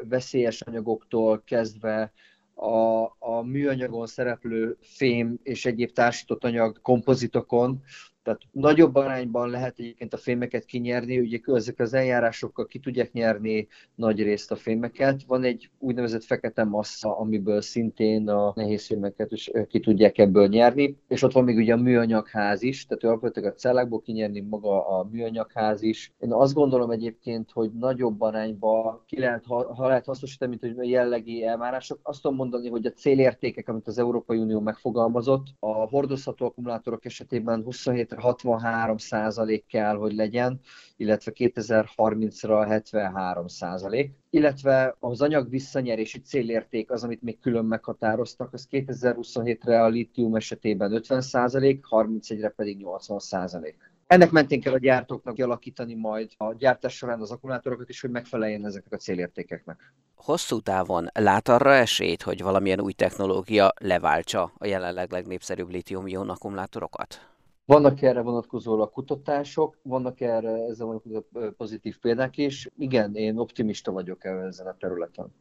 veszélyes 0.08 0.60
anyagoktól 0.60 1.42
kezdve 1.46 2.12
a, 2.54 3.02
a 3.18 3.42
műanyagon 3.42 4.06
szereplő 4.06 4.76
fém 4.80 5.38
és 5.42 5.66
egyéb 5.66 5.92
társított 5.92 6.44
anyag 6.44 6.80
kompozitokon, 6.82 7.82
tehát 8.24 8.40
nagyobb 8.50 8.94
arányban 8.94 9.50
lehet 9.50 9.78
egyébként 9.78 10.14
a 10.14 10.16
fémeket 10.16 10.64
kinyerni, 10.64 11.18
ugye 11.18 11.38
ezek 11.44 11.78
az 11.78 11.94
eljárásokkal 11.94 12.66
ki 12.66 12.78
tudják 12.78 13.12
nyerni 13.12 13.68
nagy 13.94 14.22
részt 14.22 14.50
a 14.50 14.56
fémeket. 14.56 15.22
Van 15.26 15.44
egy 15.44 15.70
úgynevezett 15.78 16.24
fekete 16.24 16.64
massza, 16.64 17.18
amiből 17.18 17.60
szintén 17.60 18.28
a 18.28 18.52
nehéz 18.56 18.86
fémeket 18.86 19.32
is 19.32 19.50
ki 19.68 19.80
tudják 19.80 20.18
ebből 20.18 20.46
nyerni, 20.46 20.96
és 21.08 21.22
ott 21.22 21.32
van 21.32 21.44
még 21.44 21.56
ugye 21.56 21.72
a 21.72 21.76
műanyagház 21.76 22.62
is, 22.62 22.86
tehát 22.86 23.04
alapvetően 23.04 23.52
a 23.52 23.54
cellákból 23.54 24.00
kinyerni 24.00 24.40
maga 24.40 24.88
a 24.98 25.08
műanyagház 25.10 25.82
is. 25.82 26.12
Én 26.18 26.32
azt 26.32 26.54
gondolom 26.54 26.90
egyébként, 26.90 27.50
hogy 27.50 27.70
nagyobb 27.72 28.20
arányban 28.20 29.02
ki 29.06 29.18
lehet, 29.18 29.44
ha 29.46 29.86
lehet 29.86 30.04
hasznosítani, 30.04 30.50
mint 30.50 30.76
hogy 30.76 30.86
a 30.86 30.90
jellegi 30.90 31.44
elvárások. 31.44 31.98
Azt 32.02 32.22
tudom 32.22 32.36
mondani, 32.36 32.68
hogy 32.68 32.86
a 32.86 32.92
célértékek, 32.92 33.68
amit 33.68 33.86
az 33.86 33.98
Európai 33.98 34.38
Unió 34.38 34.60
megfogalmazott, 34.60 35.46
a 35.58 35.72
hordozható 35.72 36.46
akkumulátorok 36.46 37.04
esetében 37.04 37.62
27 37.62 38.12
63 38.18 38.96
százalék 38.96 39.66
kell, 39.66 39.96
hogy 39.96 40.14
legyen, 40.14 40.60
illetve 40.96 41.32
2030-ra 41.34 42.64
73 42.68 43.46
százalék. 43.46 44.12
Illetve 44.30 44.96
az 45.00 45.20
anyag 45.20 45.48
visszanyerési 45.48 46.20
célérték 46.20 46.90
az, 46.90 47.04
amit 47.04 47.22
még 47.22 47.40
külön 47.40 47.64
meghatároztak, 47.64 48.52
az 48.52 48.68
2027-re 48.70 49.82
a 49.82 49.88
litium 49.88 50.34
esetében 50.34 50.92
50 50.92 51.20
százalék, 51.20 51.84
31-re 51.90 52.48
pedig 52.48 52.76
80 52.76 53.18
százalék. 53.18 53.92
Ennek 54.06 54.30
mentén 54.30 54.60
kell 54.60 54.72
a 54.72 54.78
gyártóknak 54.78 55.34
kialakítani 55.34 55.94
majd 55.94 56.30
a 56.36 56.54
gyártás 56.54 56.96
során 56.96 57.20
az 57.20 57.30
akkumulátorokat 57.30 57.88
is, 57.88 58.00
hogy 58.00 58.10
megfeleljen 58.10 58.66
ezeknek 58.66 58.92
a 58.92 58.96
célértékeknek. 58.96 59.92
Hosszú 60.14 60.60
távon 60.60 61.06
lát 61.12 61.48
arra 61.48 61.74
esélyt, 61.74 62.22
hogy 62.22 62.42
valamilyen 62.42 62.80
új 62.80 62.92
technológia 62.92 63.72
leváltsa 63.80 64.52
a 64.58 64.66
jelenleg 64.66 65.10
legnépszerűbb 65.10 65.70
litium-ion 65.70 66.28
akkumulátorokat? 66.28 67.33
Vannak 67.66 68.02
erre 68.02 68.20
vonatkozólag 68.20 68.90
kutatások, 68.90 69.78
vannak 69.82 70.20
erre 70.20 70.50
ezzel 70.50 70.86
vonatkozó 70.86 71.20
pozitív 71.56 71.98
példák 71.98 72.36
is. 72.36 72.68
Igen, 72.76 73.14
én 73.14 73.38
optimista 73.38 73.92
vagyok 73.92 74.24
ezen 74.24 74.66
a 74.66 74.76
területen. 74.78 75.34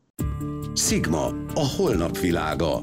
Sigma, 0.74 1.26
a 1.54 1.74
holnap 1.78 2.18
világa. 2.18 2.82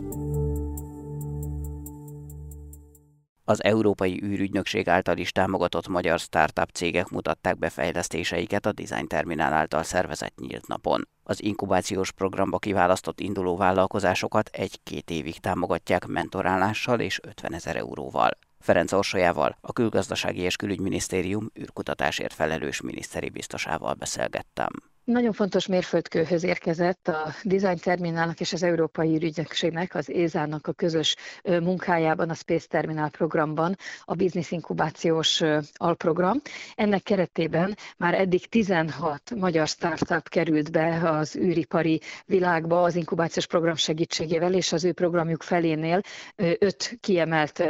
Az 3.44 3.64
Európai 3.64 4.22
űrügynökség 4.24 4.88
által 4.88 5.16
is 5.16 5.32
támogatott 5.32 5.88
magyar 5.88 6.18
startup 6.18 6.70
cégek 6.70 7.08
mutatták 7.08 7.58
be 7.58 7.68
fejlesztéseiket 7.68 8.66
a 8.66 8.72
Design 8.72 9.06
Terminál 9.06 9.52
által 9.52 9.82
szervezett 9.82 10.38
nyílt 10.40 10.66
napon. 10.66 11.08
Az 11.22 11.42
inkubációs 11.42 12.12
programba 12.12 12.58
kiválasztott 12.58 13.20
induló 13.20 13.56
vállalkozásokat 13.56 14.48
egy-két 14.52 15.10
évig 15.10 15.38
támogatják 15.38 16.06
mentorálással 16.06 17.00
és 17.00 17.20
50 17.22 17.54
ezer 17.54 17.76
euróval. 17.76 18.30
Ferenc 18.60 18.92
Orsolyával, 18.92 19.56
a 19.60 19.72
Külgazdasági 19.72 20.40
és 20.40 20.56
Külügyminisztérium 20.56 21.50
űrkutatásért 21.60 22.32
felelős 22.32 22.80
miniszteri 22.80 23.28
biztosával 23.28 23.94
beszélgettem. 23.94 24.70
Nagyon 25.10 25.32
fontos 25.32 25.66
mérföldkőhöz 25.66 26.44
érkezett 26.44 27.08
a 27.08 27.32
Design 27.42 27.76
Terminálnak 27.82 28.40
és 28.40 28.52
az 28.52 28.62
Európai 28.62 29.14
Ügynökségnek, 29.14 29.94
az 29.94 30.10
ESA-nak 30.10 30.66
a 30.66 30.72
közös 30.72 31.16
munkájában, 31.44 32.30
a 32.30 32.34
Space 32.34 32.66
Terminal 32.68 33.08
programban 33.08 33.76
a 34.04 34.14
Business 34.14 34.50
Inkubációs 34.50 35.42
alprogram. 35.74 36.40
Ennek 36.74 37.02
keretében 37.02 37.76
már 37.96 38.14
eddig 38.14 38.48
16 38.48 39.34
magyar 39.36 39.68
startup 39.68 40.28
került 40.28 40.70
be 40.72 41.10
az 41.10 41.36
űripari 41.36 42.00
világba 42.26 42.82
az 42.82 42.94
inkubációs 42.94 43.46
program 43.46 43.76
segítségével, 43.76 44.54
és 44.54 44.72
az 44.72 44.84
ő 44.84 44.92
programjuk 44.92 45.42
felénél 45.42 46.00
öt 46.36 46.96
kiemelt 47.00 47.62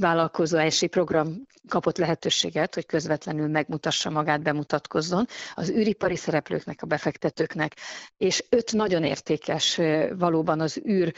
vállalkozó 0.00 0.56
esély 0.56 0.88
program 0.88 1.46
kapott 1.68 1.96
lehetőséget, 1.98 2.74
hogy 2.74 2.86
közvetlenül 2.86 3.48
megmutassa 3.48 4.10
magát, 4.10 4.42
bemutatkozzon. 4.42 5.26
Az 5.54 5.70
űripari 5.70 6.16
szereplőknek, 6.48 6.82
a 6.82 6.86
befektetőknek, 6.86 7.76
és 8.16 8.44
öt 8.48 8.72
nagyon 8.72 9.04
értékes 9.04 9.80
valóban 10.18 10.60
az 10.60 10.80
űr 10.88 11.12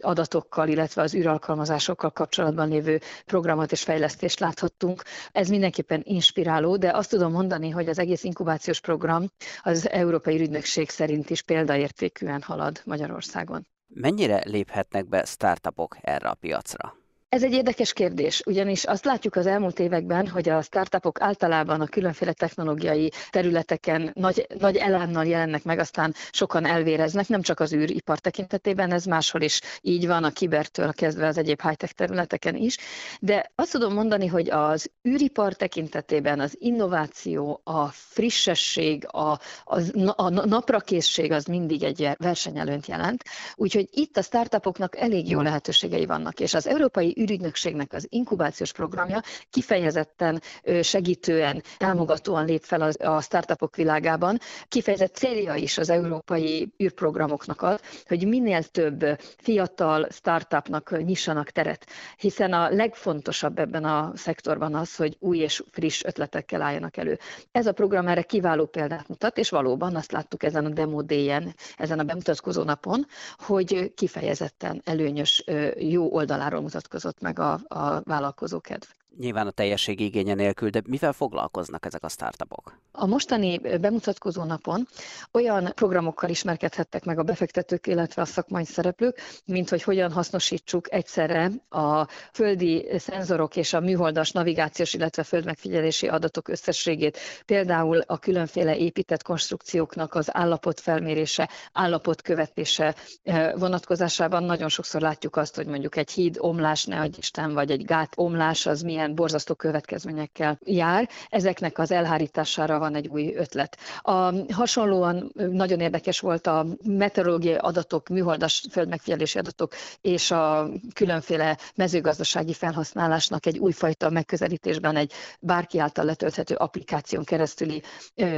adatokkal, 0.00 0.68
illetve 0.68 1.02
az 1.02 1.14
űralkalmazásokkal 1.14 2.10
kapcsolatban 2.10 2.68
lévő 2.68 3.00
programot 3.24 3.72
és 3.72 3.82
fejlesztést 3.82 4.40
láthattunk. 4.40 5.02
Ez 5.32 5.48
mindenképpen 5.48 6.00
inspiráló, 6.04 6.76
de 6.76 6.90
azt 6.90 7.10
tudom 7.10 7.32
mondani, 7.32 7.70
hogy 7.70 7.88
az 7.88 7.98
egész 7.98 8.24
inkubációs 8.24 8.80
program 8.80 9.30
az 9.62 9.88
Európai 9.88 10.40
Ügynökség 10.40 10.90
szerint 10.90 11.30
is 11.30 11.42
példaértékűen 11.42 12.42
halad 12.42 12.80
Magyarországon. 12.84 13.66
Mennyire 13.94 14.42
léphetnek 14.44 15.08
be 15.08 15.24
startupok 15.24 15.96
erre 16.00 16.28
a 16.28 16.34
piacra? 16.34 17.05
Ez 17.36 17.42
egy 17.42 17.52
érdekes 17.52 17.92
kérdés, 17.92 18.42
ugyanis 18.46 18.84
azt 18.84 19.04
látjuk 19.04 19.36
az 19.36 19.46
elmúlt 19.46 19.78
években, 19.78 20.28
hogy 20.28 20.48
a 20.48 20.62
startupok 20.62 21.20
általában 21.20 21.80
a 21.80 21.86
különféle 21.86 22.32
technológiai 22.32 23.12
területeken 23.30 24.10
nagy, 24.14 24.46
nagy 24.58 24.76
elánnal 24.76 25.24
jelennek 25.26 25.64
meg, 25.64 25.78
aztán 25.78 26.14
sokan 26.30 26.64
elvéreznek, 26.66 27.28
nem 27.28 27.42
csak 27.42 27.60
az 27.60 27.72
űripar 27.72 28.18
tekintetében, 28.18 28.92
ez 28.92 29.04
máshol 29.04 29.40
is 29.40 29.60
így 29.80 30.06
van, 30.06 30.24
a 30.24 30.30
kibertől 30.30 30.92
kezdve 30.92 31.26
az 31.26 31.38
egyéb 31.38 31.62
high-tech 31.62 31.92
területeken 31.92 32.54
is. 32.54 32.76
De 33.20 33.50
azt 33.54 33.72
tudom 33.72 33.92
mondani, 33.92 34.26
hogy 34.26 34.50
az 34.50 34.90
űripar 35.08 35.52
tekintetében 35.54 36.40
az 36.40 36.56
innováció, 36.58 37.60
a 37.64 37.86
frissesség, 37.86 39.06
a, 39.10 39.30
a, 39.64 39.80
a 40.16 40.28
naprakészség 40.28 41.32
az 41.32 41.44
mindig 41.44 41.82
egy 41.82 42.08
versenyelőnt 42.18 42.86
jelent. 42.86 43.24
Úgyhogy 43.54 43.88
itt 43.90 44.16
a 44.16 44.22
startupoknak 44.22 44.96
elég 44.96 45.30
jó 45.30 45.40
lehetőségei 45.40 46.06
vannak, 46.06 46.40
és 46.40 46.54
az 46.54 46.66
európai 46.66 47.24
űrügynökségnek 47.26 47.92
az 47.92 48.06
inkubációs 48.10 48.72
programja 48.72 49.22
kifejezetten 49.50 50.40
segítően, 50.82 51.62
támogatóan 51.76 52.44
lép 52.44 52.62
fel 52.62 52.90
a 52.98 53.20
startupok 53.20 53.76
világában. 53.76 54.38
Kifejezett 54.68 55.14
célja 55.14 55.54
is 55.54 55.78
az 55.78 55.90
európai 55.90 56.72
űrprogramoknak 56.82 57.62
az, 57.62 57.80
hogy 58.06 58.26
minél 58.26 58.62
több 58.62 59.04
fiatal 59.38 60.06
startupnak 60.10 61.02
nyissanak 61.04 61.50
teret, 61.50 61.86
hiszen 62.16 62.52
a 62.52 62.68
legfontosabb 62.70 63.58
ebben 63.58 63.84
a 63.84 64.12
szektorban 64.14 64.74
az, 64.74 64.96
hogy 64.96 65.16
új 65.20 65.38
és 65.38 65.62
friss 65.70 66.04
ötletekkel 66.04 66.62
álljanak 66.62 66.96
elő. 66.96 67.18
Ez 67.52 67.66
a 67.66 67.72
program 67.72 68.06
erre 68.08 68.22
kiváló 68.22 68.66
példát 68.66 69.08
mutat, 69.08 69.38
és 69.38 69.50
valóban 69.50 69.96
azt 69.96 70.12
láttuk 70.12 70.42
ezen 70.42 70.64
a 70.64 70.68
demo 70.68 71.02
day-en, 71.02 71.54
ezen 71.76 71.98
a 71.98 72.02
bemutatkozó 72.04 72.62
napon, 72.62 73.06
hogy 73.38 73.92
kifejezetten 73.94 74.80
előnyös, 74.84 75.44
jó 75.78 76.12
oldaláról 76.12 76.60
mutatkozott 76.60 77.05
mutatkozott 77.06 77.20
meg 77.20 77.38
a, 77.38 77.60
a 77.68 78.00
vállalkozókedv. 78.04 78.86
Nyilván 79.18 79.46
a 79.46 79.50
teljesség 79.50 80.00
igénye 80.00 80.34
nélkül, 80.34 80.70
de 80.70 80.82
mivel 80.86 81.12
foglalkoznak 81.12 81.86
ezek 81.86 82.04
a 82.04 82.08
startupok? 82.08 82.78
A 82.92 83.06
mostani 83.06 83.58
bemutatkozó 83.80 84.44
napon 84.44 84.88
olyan 85.32 85.72
programokkal 85.74 86.30
ismerkedhettek 86.30 87.04
meg 87.04 87.18
a 87.18 87.22
befektetők, 87.22 87.86
illetve 87.86 88.22
a 88.22 88.24
szakmai 88.24 88.64
szereplők, 88.64 89.20
mint 89.44 89.68
hogy 89.68 89.82
hogyan 89.82 90.12
hasznosítsuk 90.12 90.92
egyszerre 90.92 91.50
a 91.68 92.06
földi 92.32 92.88
szenzorok 92.98 93.56
és 93.56 93.72
a 93.72 93.80
műholdas 93.80 94.30
navigációs, 94.30 94.94
illetve 94.94 95.22
földmegfigyelési 95.22 96.08
adatok 96.08 96.48
összességét, 96.48 97.18
például 97.46 98.00
a 98.06 98.18
különféle 98.18 98.76
épített 98.76 99.22
konstrukcióknak 99.22 100.14
az 100.14 100.36
állapotfelmérése, 100.36 101.48
állapotkövetése 101.72 102.94
eh, 103.22 103.52
vonatkozásában 103.56 104.42
nagyon 104.42 104.68
sokszor 104.68 105.00
látjuk 105.00 105.36
azt, 105.36 105.56
hogy 105.56 105.66
mondjuk 105.66 105.96
egy 105.96 106.10
híd 106.10 106.36
omlás, 106.38 106.84
ne 106.84 107.04
Isten, 107.16 107.54
vagy 107.54 107.70
egy 107.70 107.84
gát 107.84 108.12
omlás 108.16 108.66
az 108.66 108.82
milyen 108.82 109.05
borzasztó 109.14 109.54
következményekkel 109.54 110.58
jár. 110.64 111.08
Ezeknek 111.28 111.78
az 111.78 111.90
elhárítására 111.90 112.78
van 112.78 112.94
egy 112.94 113.08
új 113.08 113.34
ötlet. 113.34 113.76
A, 114.00 114.32
hasonlóan 114.52 115.32
nagyon 115.34 115.80
érdekes 115.80 116.20
volt 116.20 116.46
a 116.46 116.66
meteorológiai 116.84 117.54
adatok, 117.54 118.08
műholdas 118.08 118.62
földmegfigyelési 118.70 119.38
adatok 119.38 119.72
és 120.00 120.30
a 120.30 120.68
különféle 120.94 121.58
mezőgazdasági 121.74 122.52
felhasználásnak 122.52 123.46
egy 123.46 123.58
újfajta 123.58 124.10
megközelítésben 124.10 124.96
egy 124.96 125.12
bárki 125.40 125.78
által 125.78 126.04
letölthető 126.04 126.54
applikáción 126.54 127.24
keresztüli 127.24 127.82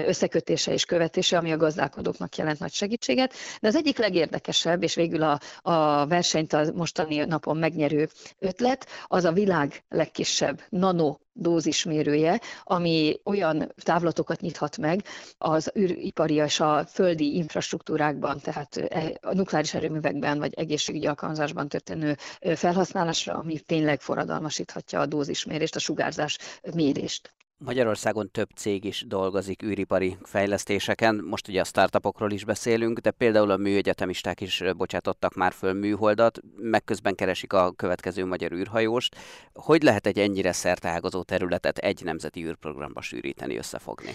összekötése 0.06 0.72
és 0.72 0.84
követése, 0.84 1.36
ami 1.36 1.52
a 1.52 1.56
gazdálkodóknak 1.56 2.36
jelent 2.36 2.58
nagy 2.58 2.72
segítséget. 2.72 3.32
De 3.60 3.68
az 3.68 3.76
egyik 3.76 3.98
legérdekesebb, 3.98 4.82
és 4.82 4.94
végül 4.94 5.22
a, 5.22 5.40
a 5.62 6.06
versenyt 6.06 6.52
a 6.52 6.64
mostani 6.74 7.16
napon 7.24 7.56
megnyerő 7.56 8.08
ötlet, 8.38 8.86
az 9.06 9.24
a 9.24 9.32
világ 9.32 9.82
legkisebb 9.88 10.57
nano 10.68 11.18
dózismérője, 11.32 12.40
ami 12.64 13.20
olyan 13.24 13.72
távlatokat 13.82 14.40
nyithat 14.40 14.76
meg 14.78 15.02
az 15.38 15.72
űripari 15.78 16.34
és 16.34 16.60
a 16.60 16.84
földi 16.86 17.34
infrastruktúrákban, 17.36 18.40
tehát 18.40 18.76
e, 18.76 19.18
a 19.22 19.34
nukleáris 19.34 19.74
erőművekben 19.74 20.38
vagy 20.38 20.54
egészségügyi 20.54 21.06
alkalmazásban 21.06 21.68
történő 21.68 22.16
felhasználásra, 22.54 23.34
ami 23.34 23.60
tényleg 23.60 24.00
forradalmasíthatja 24.00 25.00
a 25.00 25.06
dózismérést, 25.06 25.76
a 25.76 25.78
sugárzás 25.78 26.38
mérést. 26.74 27.32
Magyarországon 27.58 28.30
több 28.30 28.48
cég 28.54 28.84
is 28.84 29.04
dolgozik 29.06 29.62
űripari 29.62 30.16
fejlesztéseken, 30.22 31.14
most 31.24 31.48
ugye 31.48 31.60
a 31.60 31.64
startupokról 31.64 32.30
is 32.30 32.44
beszélünk, 32.44 32.98
de 32.98 33.10
például 33.10 33.50
a 33.50 33.56
műegyetemisták 33.56 34.40
is 34.40 34.62
bocsátottak 34.76 35.34
már 35.34 35.52
föl 35.52 35.72
műholdat, 35.72 36.38
meg 36.56 36.84
közben 36.84 37.14
keresik 37.14 37.52
a 37.52 37.72
következő 37.72 38.24
magyar 38.24 38.52
űrhajóst. 38.52 39.16
Hogy 39.52 39.82
lehet 39.82 40.06
egy 40.06 40.18
ennyire 40.18 40.52
szerteágazó 40.52 41.22
területet 41.22 41.78
egy 41.78 42.04
nemzeti 42.04 42.44
űrprogramba 42.44 43.00
sűríteni, 43.00 43.56
összefogni? 43.56 44.10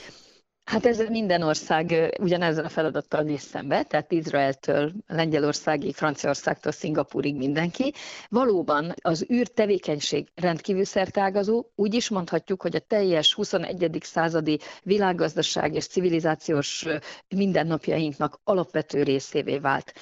Hát 0.65 0.85
ez 0.85 0.99
minden 1.09 1.41
ország 1.41 2.15
ugyanezzel 2.19 2.65
a 2.65 2.69
feladattal 2.69 3.21
néz 3.21 3.41
szembe, 3.41 3.83
tehát 3.83 4.11
Izraeltől, 4.11 4.91
Lengyelországig, 5.07 5.95
Franciaországtól, 5.95 6.71
Szingapúrig 6.71 7.35
mindenki. 7.35 7.93
Valóban 8.29 8.93
az 9.01 9.25
űr 9.31 9.47
tevékenység 9.47 10.27
rendkívül 10.35 10.85
szertágazó, 10.85 11.65
úgy 11.75 11.93
is 11.93 12.09
mondhatjuk, 12.09 12.61
hogy 12.61 12.75
a 12.75 12.79
teljes 12.79 13.33
21. 13.33 13.97
századi 14.01 14.59
világgazdaság 14.83 15.73
és 15.75 15.87
civilizációs 15.87 16.85
mindennapjainknak 17.27 18.39
alapvető 18.43 19.03
részévé 19.03 19.57
vált. 19.57 19.93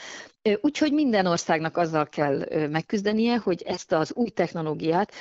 Úgyhogy 0.62 0.92
minden 0.94 1.26
országnak 1.26 1.78
azzal 1.78 2.06
kell 2.08 2.46
megküzdenie, 2.70 3.38
hogy 3.38 3.62
ezt 3.66 3.92
az 3.92 4.14
új 4.14 4.30
technológiát 4.30 5.12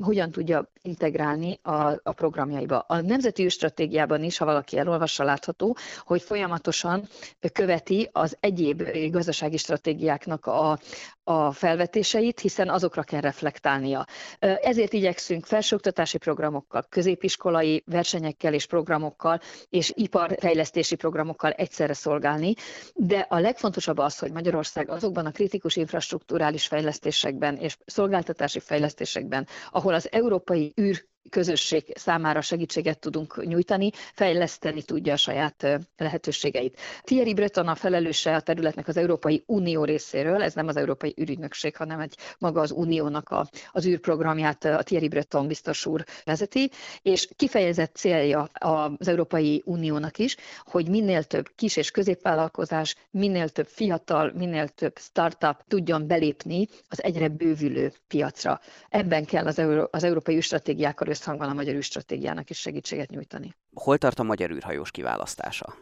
hogyan 0.00 0.30
tudja 0.30 0.70
integrálni 0.82 1.58
a, 1.62 1.72
a 2.02 2.12
programjaiba. 2.12 2.78
A 2.78 3.00
nemzeti 3.00 3.48
stratégiában 3.48 4.22
is, 4.22 4.38
ha 4.38 4.44
valaki 4.44 4.78
elolvassa, 4.78 5.24
látható, 5.24 5.76
hogy 6.04 6.22
folyamatosan 6.22 7.08
követi 7.52 8.08
az 8.12 8.36
egyéb 8.40 8.82
gazdasági 9.10 9.56
stratégiáknak 9.56 10.46
a, 10.46 10.78
a 11.24 11.52
felvetéseit, 11.52 12.40
hiszen 12.40 12.68
azokra 12.68 13.02
kell 13.02 13.20
reflektálnia. 13.20 14.06
Ezért 14.38 14.92
igyekszünk 14.92 15.46
felsőoktatási 15.46 16.18
programokkal, 16.18 16.84
középiskolai 16.88 17.82
versenyekkel 17.86 18.54
és 18.54 18.66
programokkal 18.66 19.40
és 19.68 19.92
iparfejlesztési 19.94 20.94
programokkal 20.96 21.50
egyszerre 21.50 21.92
szolgálni, 21.94 22.54
de 22.94 23.26
a 23.28 23.38
legfontosabb 23.38 23.98
az, 23.98 24.18
hogy 24.18 24.32
Magyarország 24.32 24.58
azokban 24.86 25.26
a 25.26 25.30
kritikus 25.30 25.76
infrastruktúrális 25.76 26.66
fejlesztésekben 26.66 27.56
és 27.56 27.76
szolgáltatási 27.86 28.60
fejlesztésekben, 28.60 29.46
ahol 29.70 29.94
az 29.94 30.12
európai 30.12 30.72
űr 30.80 31.04
közösség 31.30 31.84
számára 31.96 32.40
segítséget 32.40 32.98
tudunk 32.98 33.44
nyújtani, 33.46 33.90
fejleszteni 34.14 34.82
tudja 34.82 35.12
a 35.12 35.16
saját 35.16 35.80
lehetőségeit. 35.96 36.78
Thierry 37.02 37.34
Breton 37.34 37.68
a 37.68 37.74
felelőse 37.74 38.34
a 38.34 38.40
területnek 38.40 38.88
az 38.88 38.96
Európai 38.96 39.42
Unió 39.46 39.84
részéről, 39.84 40.42
ez 40.42 40.54
nem 40.54 40.66
az 40.68 40.76
Európai 40.76 41.14
űrügynökség, 41.20 41.76
hanem 41.76 42.00
egy 42.00 42.16
maga 42.38 42.60
az 42.60 42.70
Uniónak 42.70 43.28
a, 43.28 43.48
az 43.72 43.86
űrprogramját 43.86 44.64
a 44.64 44.82
Thierry 44.82 45.08
Breton 45.08 45.46
biztos 45.46 45.86
úr 45.86 46.04
vezeti, 46.24 46.70
és 47.02 47.28
kifejezett 47.36 47.94
célja 47.94 48.48
az 48.52 49.08
Európai 49.08 49.62
Uniónak 49.64 50.18
is, 50.18 50.36
hogy 50.64 50.88
minél 50.88 51.24
több 51.24 51.48
kis 51.56 51.76
és 51.76 51.90
középvállalkozás, 51.90 52.94
minél 53.10 53.48
több 53.48 53.66
fiatal, 53.66 54.32
minél 54.36 54.68
több 54.68 54.98
startup 54.98 55.56
tudjon 55.68 56.06
belépni 56.06 56.68
az 56.88 57.02
egyre 57.02 57.28
bővülő 57.28 57.92
piacra. 58.08 58.60
Ebben 58.88 59.24
kell 59.24 59.46
az, 59.46 59.58
Euró- 59.58 59.88
az 59.90 60.04
európai 60.04 60.34
űrstratégiákkal 60.36 61.08
összhangban 61.20 61.48
a 61.48 61.54
magyar 61.54 61.74
űrstratégiának 61.74 62.50
is 62.50 62.58
segítséget 62.58 63.10
nyújtani. 63.10 63.54
Hol 63.72 63.98
tart 63.98 64.18
a 64.18 64.22
magyar 64.22 64.50
űrhajós 64.50 64.90
kiválasztása? 64.90 65.76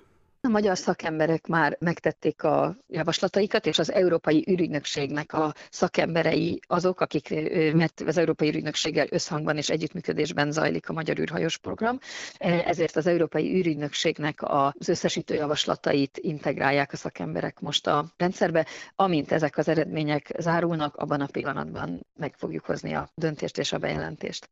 A 0.48 0.50
magyar 0.50 0.78
szakemberek 0.78 1.46
már 1.46 1.76
megtették 1.80 2.42
a 2.42 2.76
javaslataikat, 2.86 3.66
és 3.66 3.78
az 3.78 3.92
Európai 3.92 4.44
űrügynökségnek 4.50 5.32
a 5.32 5.54
szakemberei 5.70 6.60
azok, 6.66 7.00
akik, 7.00 7.28
mert 7.74 8.00
az 8.06 8.16
Európai 8.16 8.48
űrügynökséggel 8.48 9.06
összhangban 9.10 9.56
és 9.56 9.70
együttműködésben 9.70 10.52
zajlik 10.52 10.88
a 10.88 10.92
magyar 10.92 11.18
űrhajós 11.18 11.58
program, 11.58 11.98
ezért 12.38 12.96
az 12.96 13.06
Európai 13.06 13.54
űrügynökségnek 13.54 14.38
az 14.42 14.88
összesítő 14.88 15.34
javaslatait 15.34 16.18
integrálják 16.22 16.92
a 16.92 16.96
szakemberek 16.96 17.60
most 17.60 17.86
a 17.86 18.04
rendszerbe. 18.16 18.66
Amint 18.94 19.32
ezek 19.32 19.58
az 19.58 19.68
eredmények 19.68 20.32
zárulnak, 20.38 20.96
abban 20.96 21.20
a 21.20 21.26
pillanatban 21.26 22.06
meg 22.16 22.34
fogjuk 22.36 22.64
hozni 22.64 22.94
a 22.94 23.08
döntést 23.14 23.58
és 23.58 23.72
a 23.72 23.78
bejelentést. 23.78 24.50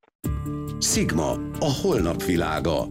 Sigma, 0.81 1.31
a 1.59 1.73
holnap 1.83 2.23
világa. 2.23 2.87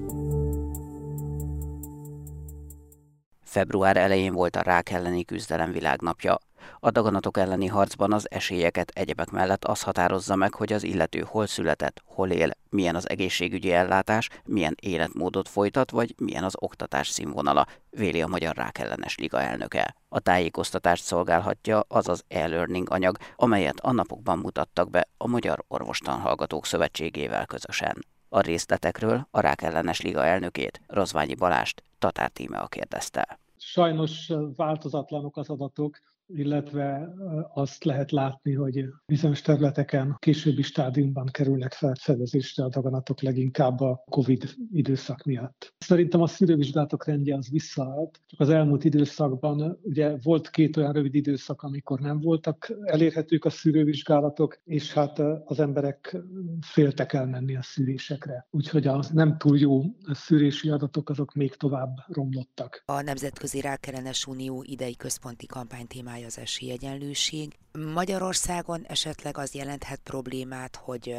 Február 3.56 3.98
elején 3.98 4.34
volt 4.34 4.56
a 4.56 4.62
rák 4.62 4.90
elleni 4.90 5.26
küzdelem 5.26 5.72
világnapja. 5.72 6.38
A 6.80 6.92
daganatok 6.92 7.38
elleni 7.38 7.68
harcban 7.68 8.14
az 8.14 8.32
esélyeket 8.32 8.90
egyebek 8.90 9.30
mellett 9.30 9.66
az 9.66 9.82
határozza 9.82 10.36
meg, 10.36 10.54
hogy 10.54 10.74
az 10.74 10.84
illető 10.84 11.26
hol 11.28 11.48
született, 11.48 12.02
hol 12.06 12.30
él, 12.30 12.52
milyen 12.70 12.96
az 12.96 13.10
egészségügyi 13.10 13.72
ellátás, 13.72 14.30
milyen 14.46 14.76
életmódot 14.80 15.50
folytat, 15.50 15.92
vagy 15.92 16.16
milyen 16.18 16.44
az 16.44 16.54
oktatás 16.60 17.08
színvonala, 17.10 17.66
véli 17.90 18.22
a 18.22 18.28
Magyar 18.28 18.56
Rákellenes 18.56 19.18
Liga 19.18 19.42
elnöke. 19.42 19.96
A 20.10 20.20
tájékoztatást 20.20 21.04
szolgálhatja 21.04 21.86
az 21.88 22.08
az 22.08 22.24
e-learning 22.28 22.90
anyag, 22.90 23.18
amelyet 23.36 23.80
a 23.80 23.92
napokban 23.92 24.38
mutattak 24.38 24.90
be 24.90 25.08
a 25.18 25.28
Magyar 25.28 25.64
Orvostan 25.68 26.20
Hallgatók 26.20 26.66
Szövetségével 26.66 27.46
közösen. 27.46 28.06
A 28.30 28.40
részletekről 28.40 29.28
a 29.32 29.40
Rákellenes 29.40 30.02
Liga 30.02 30.26
elnökét, 30.26 30.82
Rozványi 30.88 31.36
Balást, 31.36 31.84
Tatár 32.00 32.30
Tímea 32.30 32.68
kérdezte. 32.68 33.40
Sajnos 33.72 34.32
változatlanok 34.56 35.38
az 35.38 35.50
adatok, 35.50 36.00
illetve 36.28 37.14
azt 37.54 37.84
lehet 37.84 38.12
látni, 38.12 38.54
hogy 38.54 38.86
bizonyos 39.06 39.42
területeken 39.42 40.16
későbbi 40.20 40.62
stádiumban 40.62 41.26
kerülnek 41.26 41.74
felfedezésre 41.74 42.64
a 42.64 42.70
daganatok 42.70 43.22
leginkább 43.22 43.80
a 43.80 44.04
COVID 44.10 44.44
időszak 44.72 45.24
miatt. 45.24 45.74
Szerintem 45.78 46.22
a 46.22 46.28
szűrővizsgálatok 46.28 47.06
rendje 47.06 47.36
az 47.36 47.50
visszaállt, 47.50 48.22
csak 48.26 48.40
az 48.40 48.50
elmúlt 48.50 48.84
időszakban 48.84 49.80
ugye 49.82 50.18
volt 50.24 50.50
két 50.50 50.78
olyan 50.78 50.94
rövid 50.94 51.16
időszak, 51.16 51.62
amikor 51.62 52.00
nem 52.00 52.20
voltak 52.20 52.74
elérhetők 52.84 53.46
a 53.46 53.50
szűrővizsgálatok, 53.50 54.60
és 54.64 54.94
hát 54.94 55.20
az 55.46 55.60
emberek 55.60 56.18
féltek 56.62 57.14
elmenni 57.14 57.56
a 57.56 57.62
szűrésekre. 57.62 58.48
Úgyhogy 58.50 58.88
a 58.88 59.04
nem 59.14 59.38
túl 59.38 59.58
jó 59.58 59.82
szűrési 60.12 60.70
adatok 60.70 61.10
azok 61.10 61.34
még 61.34 61.56
tovább 61.56 61.98
romlottak. 62.08 62.84
A 62.86 63.02
Nemzetközi 63.02 63.62
Rákellenes 63.62 64.26
Unió 64.26 64.64
idei 64.68 64.96
központi 64.96 65.46
kampány 65.46 65.88
témája 65.88 66.15
témája 66.16 66.34
az 66.34 66.44
esélyegyenlőség. 66.44 67.58
Magyarországon 67.94 68.86
esetleg 68.88 69.38
az 69.38 69.54
jelenthet 69.54 70.00
problémát, 70.04 70.76
hogy 70.76 71.16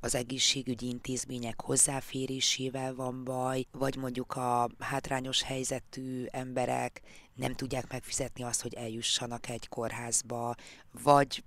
az 0.00 0.14
egészségügyi 0.14 0.88
intézmények 0.88 1.60
hozzáférésével 1.60 2.94
van 2.94 3.24
baj, 3.24 3.64
vagy 3.72 3.96
mondjuk 3.96 4.36
a 4.36 4.68
hátrányos 4.78 5.42
helyzetű 5.42 6.24
emberek 6.30 7.00
nem 7.34 7.54
tudják 7.54 7.90
megfizetni 7.92 8.42
azt, 8.42 8.62
hogy 8.62 8.74
eljussanak 8.74 9.48
egy 9.48 9.68
kórházba, 9.68 10.54
vagy 11.02 11.44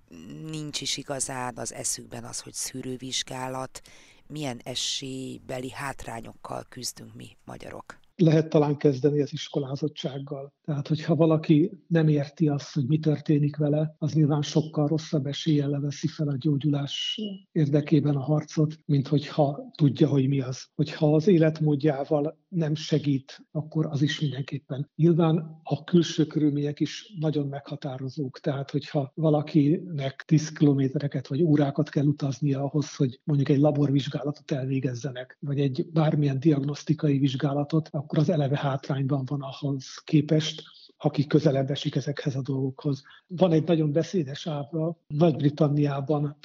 nincs 0.50 0.82
is 0.82 0.98
igazán 0.98 1.58
az 1.58 1.74
eszükben 1.74 2.24
az, 2.24 2.40
hogy 2.40 2.54
szűrővizsgálat 2.54 3.82
milyen 4.28 4.62
esélybeli 4.64 5.72
hátrányokkal 5.72 6.66
küzdünk 6.70 7.14
mi 7.14 7.38
magyarok? 7.46 8.00
Lehet 8.22 8.50
talán 8.50 8.78
kezdeni 8.78 9.22
az 9.22 9.34
iskolázottsággal. 9.34 10.54
Tehát, 10.66 10.88
hogyha 10.88 11.16
valaki 11.16 11.72
nem 11.88 12.08
érti 12.08 12.48
azt, 12.48 12.74
hogy 12.74 12.88
mi 12.88 13.00
történik 13.00 13.58
vele, 13.58 13.96
az 13.98 14.14
nyilván 14.14 14.42
sokkal 14.42 14.88
rosszabb 14.88 15.26
eséllyel 15.26 15.70
leveszi 15.70 16.08
fel 16.08 16.28
a 16.28 16.38
gyógyulás 16.38 17.22
érdekében 17.52 18.16
a 18.16 18.24
harcot, 18.24 18.80
mint 18.86 19.08
hogyha 19.08 19.72
tudja, 19.76 20.08
hogy 20.08 20.28
mi 20.28 20.42
az. 20.42 20.68
Hogyha 20.76 21.16
az 21.16 21.28
életmódjával 21.28 22.38
nem 22.50 22.76
segít, 22.76 23.46
akkor 23.52 23.86
az 23.86 24.02
is 24.02 24.20
mindenképpen. 24.20 24.90
Nyilván 24.96 25.60
a 25.64 25.84
külső 25.84 26.26
körülmények 26.26 26.80
is 26.80 27.14
nagyon 27.20 27.48
meghatározók. 27.48 28.40
Tehát, 28.40 28.72
hogyha 28.72 29.12
valakinek 29.16 30.24
10 30.28 30.52
kilométereket 30.52 31.28
vagy 31.28 31.42
órákat 31.42 31.90
kell 31.90 32.06
utaznia 32.06 32.64
ahhoz, 32.64 32.96
hogy 32.96 33.20
mondjuk 33.24 33.50
egy 33.50 33.60
laborvizsgálatot 33.60 34.52
elvégezzenek, 34.52 35.38
vagy 35.40 35.60
egy 35.60 35.88
bármilyen 35.94 36.40
diagnosztikai 36.40 37.18
vizsgálatot, 37.18 37.90
akkor 37.92 38.18
az 38.18 38.30
eleve 38.30 38.58
hátrányban 38.58 39.24
van 39.26 39.42
ahhoz 39.42 40.02
képest, 40.04 40.64
aki 41.02 41.28
közelebb 41.28 41.70
esik 41.70 41.96
ezekhez 41.96 42.36
a 42.36 42.42
dolgokhoz. 42.42 43.04
Van 43.28 43.52
egy 43.52 43.64
nagyon 43.64 43.92
beszédes 43.92 44.48
ábra 44.48 44.98
Nagy-Britanniában 45.08 46.38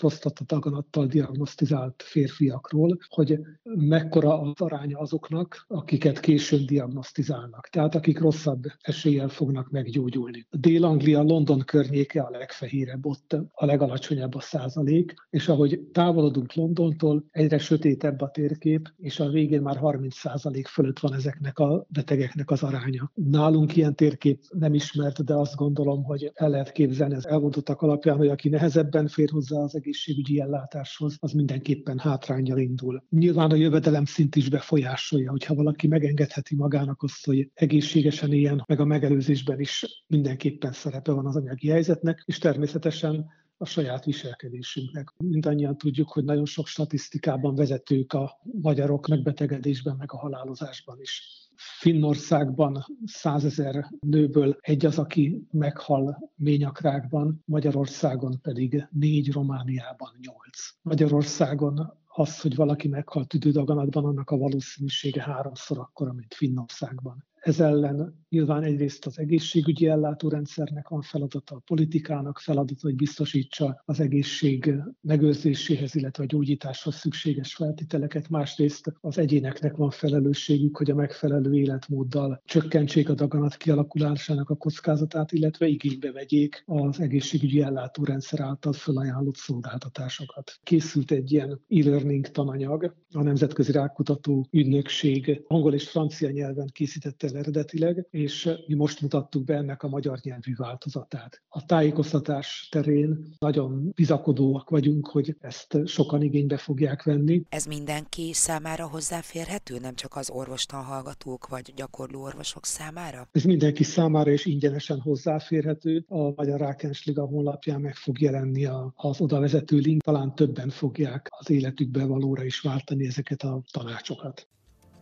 daganattal 0.47 1.07
diagnosztizált 1.07 2.03
férfiakról, 2.03 2.99
hogy 3.09 3.39
mekkora 3.63 4.41
az 4.41 4.61
aránya 4.61 4.99
azoknak, 4.99 5.65
akiket 5.69 6.21
későn 6.21 6.67
diagnosztizálnak, 6.67 7.69
tehát 7.69 7.95
akik 7.95 8.19
rosszabb 8.19 8.63
eséllyel 8.81 9.29
fognak 9.29 9.71
meggyógyulni. 9.71 10.47
Dél-Anglia, 10.51 11.23
London 11.23 11.61
környéke 11.61 12.23
a 12.23 12.31
legfehérebb, 12.31 13.07
ott 13.07 13.37
a 13.53 13.65
legalacsonyabb 13.65 14.35
a 14.35 14.41
százalék, 14.41 15.15
és 15.31 15.49
ahogy 15.49 15.81
távolodunk 15.93 16.55
Londontól, 16.55 17.25
egyre 17.31 17.59
sötétebb 17.59 18.21
a 18.21 18.31
térkép, 18.31 18.93
és 18.97 19.21
a 19.21 19.29
végén 19.29 19.63
már 19.63 19.77
30 19.77 20.17
százalék 20.17 20.67
fölött 20.67 20.99
van 20.99 21.15
ezeknek 21.15 21.59
a 21.59 21.87
betegeknek 21.89 22.51
az 22.51 22.63
aránya. 22.63 23.11
Nálunk 23.15 23.77
ilyen 23.77 23.95
térkép 23.95 24.44
nem 24.51 24.75
ismert, 24.75 25.25
de 25.25 25.35
azt 25.35 25.55
gondolom, 25.55 26.03
hogy 26.03 26.31
el 26.35 26.51
lehet 26.51 26.73
képzelni 26.73 27.15
az 27.15 27.27
elmondottak 27.27 27.83
alapján, 27.83 28.17
hogy 28.17 28.29
aki 28.29 28.49
nehezebben 28.49 29.09
fér 29.09 29.31
hozzá 29.31 29.59
az 29.59 29.75
egészségügyi 29.75 30.41
ellátáshoz, 30.41 31.17
az 31.21 31.33
mindenképpen 31.33 31.99
hátrányjal 31.99 32.59
indul. 32.59 33.05
Nyilván 33.11 33.51
a 33.51 33.55
jövedelem 33.55 34.05
szint 34.05 34.37
is 34.37 34.49
befolyásolja, 34.49 35.31
hogyha 35.31 35.55
valaki 35.55 35.87
megengedheti 35.87 36.55
magának 36.55 37.03
azt, 37.03 37.27
hogy 37.27 37.51
egészségesen 37.55 38.33
éljen, 38.33 38.65
meg 38.67 38.81
a 38.81 38.85
megelőzésben 38.85 39.61
is 39.61 40.05
mindenképpen 40.07 40.73
szerepe 40.73 41.13
van 41.13 41.27
az 41.27 41.37
anyagi 41.37 41.69
helyzetnek, 41.69 42.23
és 42.25 42.39
természetesen 42.39 43.27
a 43.57 43.65
saját 43.65 44.05
viselkedésünknek. 44.05 45.13
Mindannyian 45.17 45.79
tudjuk, 45.79 46.09
hogy 46.09 46.25
nagyon 46.25 46.45
sok 46.45 46.67
statisztikában 46.67 47.55
vezetők 47.55 48.13
a 48.13 48.41
magyarok 48.43 49.07
megbetegedésben, 49.09 49.97
meg 49.97 50.13
a 50.13 50.19
halálozásban 50.19 51.01
is. 51.01 51.43
Finnországban 51.57 52.85
százezer 53.05 53.91
nőből 54.01 54.57
egy 54.61 54.87
az, 54.87 54.99
aki 54.99 55.47
meghal 55.51 56.33
ményakrákban, 56.35 57.43
Magyarországon 57.45 58.41
pedig 58.41 58.87
négy, 58.91 59.33
Romániában 59.33 60.11
nyolc. 60.21 60.71
Magyarországon 60.83 62.03
az, 62.07 62.41
hogy 62.41 62.55
valaki 62.55 62.89
meghalt 62.89 63.29
tüdődaganatban, 63.29 64.05
annak 64.05 64.31
a 64.31 64.37
valószínűsége 64.37 65.23
háromszor 65.23 65.79
akkora, 65.79 66.13
mint 66.13 66.35
Finnországban. 66.35 67.27
Ez 67.45 67.61
ellen 67.61 68.25
nyilván 68.29 68.63
egyrészt 68.63 69.07
az 69.07 69.19
egészségügyi 69.19 69.87
ellátórendszernek 69.89 70.89
van 70.89 71.03
feladata, 71.03 71.55
a 71.55 71.63
politikának 71.67 72.39
feladata, 72.39 72.81
hogy 72.81 72.95
biztosítsa 72.95 73.83
az 73.85 74.01
egészség 74.01 74.75
megőrzéséhez, 75.01 75.95
illetve 75.95 76.23
a 76.23 76.27
gyógyításhoz 76.27 76.95
szükséges 76.95 77.55
feltételeket. 77.55 78.29
Másrészt 78.29 78.93
az 79.01 79.19
egyéneknek 79.19 79.77
van 79.77 79.91
felelősségük, 79.91 80.77
hogy 80.77 80.91
a 80.91 80.95
megfelelő 80.95 81.55
életmóddal 81.55 82.43
csökkentsék 82.45 83.09
a 83.09 83.15
daganat 83.15 83.57
kialakulásának 83.57 84.51
a 84.51 84.57
kockázatát, 84.57 85.33
illetve 85.33 85.67
igénybe 85.67 86.13
vegyék 86.13 86.63
az 86.67 87.01
egészségügyi 87.01 87.63
ellátórendszer 87.63 88.41
által 88.41 88.73
felajánlott 88.73 89.37
szolgáltatásokat. 89.37 90.53
Készült 90.63 91.11
egy 91.11 91.33
ilyen 91.33 91.61
e-learning 91.69 92.27
tananyag, 92.27 92.95
a 93.13 93.23
Nemzetközi 93.23 93.73
Rákutató 93.73 94.47
Ügynökség 94.51 95.43
angol 95.47 95.75
és 95.75 95.89
francia 95.89 96.31
nyelven 96.31 96.71
készítette 96.73 97.33
el 97.35 97.41
eredetileg, 97.41 98.07
és 98.11 98.51
mi 98.67 98.75
most 98.75 99.01
mutattuk 99.01 99.45
be 99.45 99.55
ennek 99.55 99.83
a 99.83 99.89
magyar 99.89 100.19
nyelvű 100.23 100.55
változatát. 100.57 101.43
A 101.49 101.67
tájékoztatás 101.67 102.69
terén 102.71 103.35
nagyon 103.39 103.93
bizakodóak 103.95 104.71
vagyunk, 104.71 105.09
hogy 105.09 105.37
ezt 105.41 105.79
sokan 105.87 106.23
igénybe 106.23 106.57
fogják 106.57 107.03
venni. 107.03 107.43
Ez 107.49 107.65
mindenki 107.65 108.33
számára 108.33 108.89
hozzáférhető, 108.89 109.79
nem 109.79 109.95
csak 109.95 110.17
az 110.17 110.31
orvostan 110.31 110.83
hallgatók 110.83 111.49
vagy 111.49 111.73
gyakorló 111.77 112.23
orvosok 112.23 112.67
számára? 112.67 113.29
Ez 113.33 113.43
mindenki 113.43 113.83
számára 113.83 114.31
is 114.31 114.45
ingyenesen 114.45 115.01
hozzáférhető. 115.01 116.05
A 116.09 116.33
Magyar 116.37 116.61
Rákensliga 116.61 117.27
honlapján 117.27 117.81
meg 117.81 117.95
fog 117.95 118.21
jelenni 118.21 118.65
az 118.95 119.21
oda 119.21 119.41
vezető 119.41 119.77
link, 119.77 120.03
talán 120.03 120.35
többen 120.35 120.69
fogják 120.69 121.29
az 121.31 121.51
életükbe 121.51 122.05
valóra 122.05 122.45
is 122.45 122.61
váltani 122.61 123.07
ezeket 123.07 123.43
a 123.43 123.63
tanácsokat. 123.73 124.49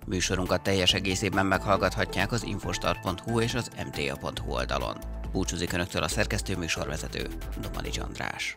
Műsorunkat 0.07 0.63
teljes 0.63 0.93
egészében 0.93 1.47
meghallgathatják 1.47 2.33
az 2.33 2.45
infostart.hu 2.45 3.41
és 3.41 3.55
az 3.55 3.71
mta.hu 3.87 4.53
oldalon. 4.53 4.97
Búcsúzik 5.33 5.73
Önöktől 5.73 6.03
a 6.03 6.09
szerkesztő 6.09 6.57
műsorvezető, 6.57 7.27
Domani 7.61 7.91
András. 7.99 8.57